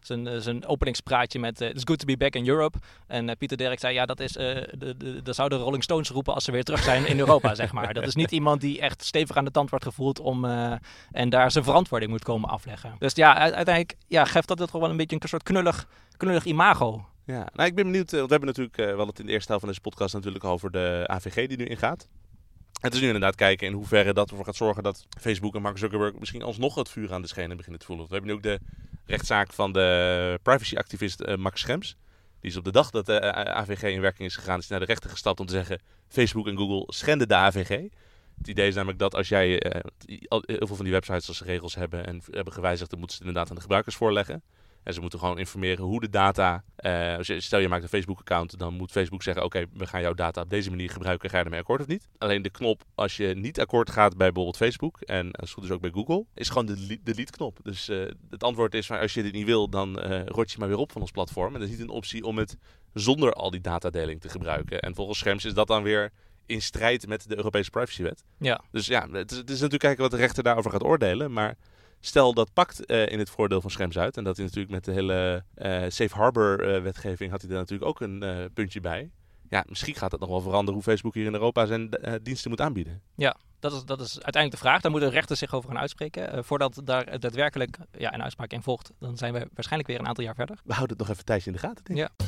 zijn, 0.00 0.42
zijn 0.42 0.66
openingspraatje 0.66 1.38
met 1.38 1.60
uh, 1.60 1.68
It's 1.68 1.82
good 1.84 1.98
to 1.98 2.04
be 2.04 2.16
back 2.16 2.34
in 2.34 2.48
Europe. 2.48 2.78
En 3.06 3.28
uh, 3.28 3.34
Pieter 3.38 3.56
Derk 3.56 3.78
zei, 3.78 3.94
ja, 3.94 4.06
dat 4.06 4.20
is, 4.20 4.36
uh, 4.36 4.42
de, 4.78 4.94
de, 4.96 5.22
de 5.22 5.32
zouden 5.32 5.58
Rolling 5.58 5.82
Stones 5.82 6.10
roepen 6.10 6.34
als 6.34 6.44
ze 6.44 6.52
weer 6.52 6.64
terug 6.64 6.82
zijn 6.82 7.06
in 7.06 7.18
Europa, 7.18 7.54
zeg 7.54 7.72
maar. 7.72 7.94
Dat 7.94 8.06
is 8.06 8.14
niet 8.14 8.32
iemand 8.38 8.60
die 8.60 8.80
echt 8.80 9.04
stevig 9.04 9.36
aan 9.36 9.44
de 9.44 9.50
tand 9.50 9.70
wordt 9.70 9.84
gevoeld 9.84 10.20
om, 10.20 10.44
en 11.12 11.28
daar 11.28 11.50
zijn 11.50 11.64
verantwoording 11.64 12.10
moet 12.10 12.24
komen 12.24 12.48
afleggen. 12.48 12.94
Dus 12.98 13.14
ja, 13.14 13.34
uiteindelijk 13.38 13.96
ja, 14.06 14.24
geeft 14.24 14.48
dat 14.48 14.58
toch 14.58 14.70
wel 14.70 14.90
een 14.90 14.96
beetje 14.96 15.16
een 15.20 15.28
soort 15.28 15.42
knullig, 15.42 15.86
knullig 16.16 16.44
imago. 16.44 17.04
Ja, 17.24 17.48
nou, 17.52 17.68
ik 17.68 17.74
ben 17.74 17.84
benieuwd, 17.84 18.10
want 18.10 18.24
we 18.24 18.30
hebben 18.30 18.48
natuurlijk, 18.48 18.76
we 18.76 18.82
hadden 18.82 19.06
het 19.06 19.18
in 19.18 19.26
de 19.26 19.32
eerste 19.32 19.48
helft 19.48 19.64
van 19.64 19.74
deze 19.74 19.88
podcast 19.88 20.14
natuurlijk 20.14 20.44
over 20.44 20.70
de 20.70 21.04
AVG 21.06 21.46
die 21.46 21.56
nu 21.56 21.64
ingaat. 21.64 22.08
Het 22.78 22.94
is 22.94 23.00
nu 23.00 23.06
inderdaad 23.06 23.34
kijken 23.34 23.66
in 23.66 23.72
hoeverre 23.72 24.12
dat 24.12 24.30
ervoor 24.30 24.44
gaat 24.44 24.56
zorgen 24.56 24.82
dat 24.82 25.06
Facebook 25.20 25.54
en 25.54 25.62
Mark 25.62 25.78
Zuckerberg 25.78 26.18
misschien 26.18 26.42
alsnog 26.42 26.74
het 26.74 26.88
vuur 26.88 27.12
aan 27.12 27.22
de 27.22 27.28
schenen 27.28 27.56
beginnen 27.56 27.80
te 27.80 27.86
voelen. 27.86 28.06
We 28.06 28.12
hebben 28.12 28.30
nu 28.30 28.36
ook 28.36 28.42
de 28.42 28.60
rechtszaak 29.04 29.52
van 29.52 29.72
de 29.72 30.38
privacyactivist 30.42 31.20
uh, 31.20 31.36
Max 31.36 31.60
Schrems. 31.60 31.96
Die 32.40 32.50
is 32.50 32.56
op 32.56 32.64
de 32.64 32.72
dag 32.72 32.90
dat 32.90 33.06
de 33.06 33.20
uh, 33.22 33.28
AVG 33.30 33.82
in 33.82 34.00
werking 34.00 34.28
is 34.28 34.36
gegaan, 34.36 34.58
is 34.58 34.68
naar 34.68 34.80
de 34.80 34.84
rechter 34.84 35.10
gestapt 35.10 35.40
om 35.40 35.46
te 35.46 35.52
zeggen: 35.52 35.80
Facebook 36.08 36.46
en 36.46 36.56
Google 36.56 36.84
schenden 36.86 37.28
de 37.28 37.34
AVG. 37.34 37.68
Het 38.38 38.48
idee 38.48 38.68
is 38.68 38.74
namelijk 38.74 38.98
dat 38.98 39.14
als 39.14 39.28
jij 39.28 39.74
uh, 39.74 39.80
heel 40.28 40.66
veel 40.66 40.76
van 40.76 40.84
die 40.84 40.94
websites 40.94 41.28
als 41.28 41.42
regels 41.42 41.74
hebben 41.74 42.06
en 42.06 42.22
hebben 42.30 42.52
gewijzigd, 42.52 42.90
dan 42.90 42.98
moeten 42.98 43.16
ze 43.16 43.22
het 43.22 43.32
inderdaad 43.32 43.50
aan 43.50 43.56
de 43.56 43.62
gebruikers 43.62 43.96
voorleggen. 43.96 44.42
En 44.88 44.94
ze 44.94 45.00
moeten 45.00 45.18
gewoon 45.18 45.38
informeren 45.38 45.84
hoe 45.84 46.00
de 46.00 46.08
data. 46.08 46.64
Uh, 46.80 47.20
je, 47.20 47.40
stel 47.40 47.58
je 47.58 47.68
maakt 47.68 47.82
een 47.82 47.88
Facebook-account, 47.88 48.58
dan 48.58 48.74
moet 48.74 48.90
Facebook 48.90 49.22
zeggen: 49.22 49.44
Oké, 49.44 49.58
okay, 49.58 49.70
we 49.72 49.86
gaan 49.86 50.00
jouw 50.00 50.14
data 50.14 50.40
op 50.40 50.50
deze 50.50 50.70
manier 50.70 50.90
gebruiken. 50.90 51.30
Ga 51.30 51.38
je 51.38 51.44
ermee 51.44 51.60
akkoord 51.60 51.80
of 51.80 51.86
niet? 51.86 52.08
Alleen 52.18 52.42
de 52.42 52.50
knop, 52.50 52.82
als 52.94 53.16
je 53.16 53.26
niet 53.26 53.60
akkoord 53.60 53.90
gaat 53.90 54.16
bij 54.16 54.26
bijvoorbeeld 54.26 54.56
Facebook 54.56 55.00
en 55.00 55.32
als 55.32 55.52
goed 55.52 55.64
is 55.64 55.70
ook 55.70 55.80
bij 55.80 55.90
Google, 55.90 56.24
is 56.34 56.48
gewoon 56.48 56.66
de 56.66 57.00
delete-knop. 57.02 57.58
Dus 57.62 57.88
uh, 57.88 58.06
het 58.30 58.42
antwoord 58.44 58.74
is: 58.74 58.90
als 58.90 59.14
je 59.14 59.22
dit 59.22 59.32
niet 59.32 59.46
wil, 59.46 59.68
dan 59.68 60.10
uh, 60.10 60.26
rot 60.26 60.50
je 60.50 60.58
maar 60.58 60.68
weer 60.68 60.78
op 60.78 60.92
van 60.92 61.00
ons 61.00 61.10
platform. 61.10 61.54
En 61.54 61.60
dat 61.60 61.68
is 61.68 61.76
niet 61.76 61.84
een 61.84 61.94
optie 61.94 62.24
om 62.24 62.38
het 62.38 62.56
zonder 62.92 63.32
al 63.32 63.50
die 63.50 63.60
datadeling 63.60 64.20
te 64.20 64.28
gebruiken. 64.28 64.80
En 64.80 64.94
volgens 64.94 65.18
Scherms 65.18 65.44
is 65.44 65.54
dat 65.54 65.66
dan 65.66 65.82
weer 65.82 66.12
in 66.46 66.62
strijd 66.62 67.06
met 67.06 67.28
de 67.28 67.36
Europese 67.36 67.70
privacywet. 67.70 68.24
Ja. 68.38 68.60
Dus 68.70 68.86
ja, 68.86 69.08
het 69.10 69.30
is, 69.30 69.36
het 69.36 69.48
is 69.48 69.54
natuurlijk 69.54 69.82
kijken 69.82 70.02
wat 70.02 70.10
de 70.10 70.16
rechter 70.16 70.42
daarover 70.42 70.70
gaat 70.70 70.84
oordelen. 70.84 71.32
Maar 71.32 71.56
stel 72.00 72.34
dat 72.34 72.52
pakt 72.52 72.90
uh, 72.90 73.08
in 73.08 73.18
het 73.18 73.30
voordeel 73.30 73.60
van 73.60 73.70
Schrems 73.70 73.98
uit. 73.98 74.16
En 74.16 74.24
dat 74.24 74.36
hij 74.36 74.44
natuurlijk 74.44 74.72
met 74.72 74.84
de 74.84 74.92
hele 74.92 75.44
uh, 75.56 75.82
Safe 75.88 76.14
Harbor 76.14 76.76
uh, 76.76 76.82
wetgeving 76.82 77.30
had 77.30 77.40
hij 77.40 77.50
daar 77.50 77.58
natuurlijk 77.58 77.88
ook 77.88 78.00
een 78.00 78.50
puntje 78.54 78.80
bij. 78.80 79.10
Ja, 79.48 79.64
misschien 79.68 79.94
gaat 79.94 80.12
het 80.12 80.20
nog 80.20 80.28
wel 80.28 80.40
veranderen 80.40 80.74
hoe 80.74 80.82
Facebook 80.82 81.14
hier 81.14 81.26
in 81.26 81.32
Europa 81.32 81.66
zijn 81.66 81.90
diensten 82.22 82.50
moet 82.50 82.60
aanbieden. 82.60 83.02
Ja, 83.14 83.36
dat 83.60 83.72
is, 83.72 83.84
dat 83.84 84.00
is 84.00 84.12
uiteindelijk 84.12 84.50
de 84.50 84.68
vraag. 84.68 84.80
Daar 84.80 84.90
moeten 84.90 85.10
rechters 85.10 85.38
zich 85.38 85.54
over 85.54 85.68
gaan 85.68 85.78
uitspreken. 85.78 86.44
voordat 86.44 86.80
daar 86.84 87.20
daadwerkelijk 87.20 87.78
ja, 87.98 88.14
een 88.14 88.22
uitspraak 88.22 88.52
in 88.52 88.62
volgt, 88.62 88.92
dan 88.98 89.16
zijn 89.16 89.32
we 89.32 89.48
waarschijnlijk 89.54 89.90
weer 89.90 90.00
een 90.00 90.06
aantal 90.06 90.24
jaar 90.24 90.34
verder. 90.34 90.56
We 90.64 90.72
houden 90.72 90.96
het 90.96 91.06
nog 91.06 91.14
even 91.14 91.24
tijdje 91.24 91.50
in 91.50 91.56
de 91.56 91.62
gaten. 91.62 91.84
Denk 91.84 91.98
ik. 91.98 92.10
Ja. 92.18 92.26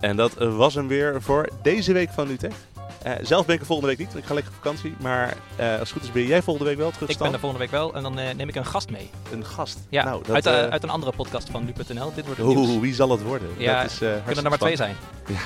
En 0.00 0.16
dat 0.16 0.34
was 0.34 0.74
hem 0.74 0.88
weer 0.88 1.22
voor 1.22 1.48
deze 1.62 1.92
week 1.92 2.10
van 2.10 2.28
Utrecht. 2.28 2.73
Uh, 3.04 3.12
zelf 3.22 3.46
ben 3.46 3.54
ik 3.54 3.60
er 3.60 3.66
volgende 3.66 3.90
week 3.90 3.98
niet, 3.98 4.08
want 4.12 4.20
ik 4.20 4.28
ga 4.28 4.34
lekker 4.34 4.52
op 4.52 4.58
vakantie. 4.62 4.94
Maar 5.00 5.36
uh, 5.60 5.70
als 5.70 5.78
het 5.78 5.90
goed 5.90 6.02
is 6.02 6.12
ben 6.12 6.26
jij 6.26 6.42
volgende 6.42 6.68
week 6.68 6.78
wel 6.78 6.90
terug. 6.90 7.08
Ik 7.08 7.18
ben 7.18 7.32
er 7.32 7.38
volgende 7.38 7.64
week 7.64 7.72
wel 7.72 7.94
en 7.94 8.02
dan 8.02 8.18
uh, 8.18 8.30
neem 8.30 8.48
ik 8.48 8.54
een 8.54 8.66
gast 8.66 8.90
mee. 8.90 9.10
Een 9.32 9.44
gast? 9.44 9.78
Ja, 9.88 10.04
nou, 10.04 10.22
dat, 10.26 10.34
uit, 10.34 10.70
uit, 10.70 10.82
een 10.82 10.90
andere 10.90 11.12
podcast 11.12 11.50
van 11.50 11.64
nu.nl. 11.64 12.14
Dit 12.14 12.24
wordt 12.24 12.40
het 12.40 12.48
Oeh, 12.48 12.80
wie 12.80 12.94
zal 12.94 13.10
het 13.10 13.22
worden? 13.22 13.48
Ja, 13.56 13.82
dat 13.82 13.90
is, 13.90 13.98
kunnen 13.98 14.44
er 14.44 14.50
maar 14.50 14.58
twee 14.58 14.76
zijn. 14.76 14.96
Ja. 15.26 15.40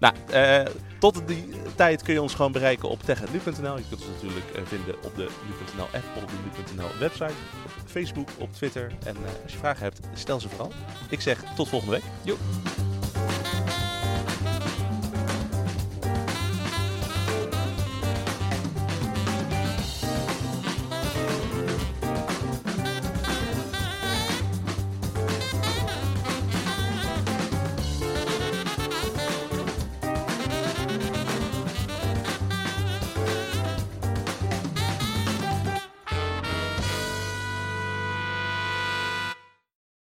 nou, 0.04 0.66
tot 0.98 1.22
die 1.26 1.48
tijd 1.74 2.02
kun 2.02 2.14
je 2.14 2.22
ons 2.22 2.34
gewoon 2.34 2.52
bereiken 2.52 2.88
op 2.88 3.02
tech.nu.nl. 3.02 3.76
Je 3.76 3.84
kunt 3.88 4.00
ons 4.00 4.10
natuurlijk 4.14 4.46
vinden 4.64 4.94
op 5.02 5.16
de 5.16 5.28
nu.nl 5.46 5.86
app, 5.92 6.04
op 6.16 6.28
de 6.28 6.34
nu.nl 6.74 6.98
website, 6.98 7.32
op 7.64 7.72
Facebook, 7.86 8.28
op 8.38 8.52
Twitter. 8.52 8.92
En 9.04 9.16
als 9.42 9.52
je 9.52 9.58
vragen 9.58 9.82
hebt, 9.82 10.00
stel 10.14 10.40
ze 10.40 10.48
vooral. 10.48 10.72
Ik 11.08 11.20
zeg 11.20 11.38
tot 11.56 11.68
volgende 11.68 11.94
week. 11.94 12.04
Joep. 12.22 12.38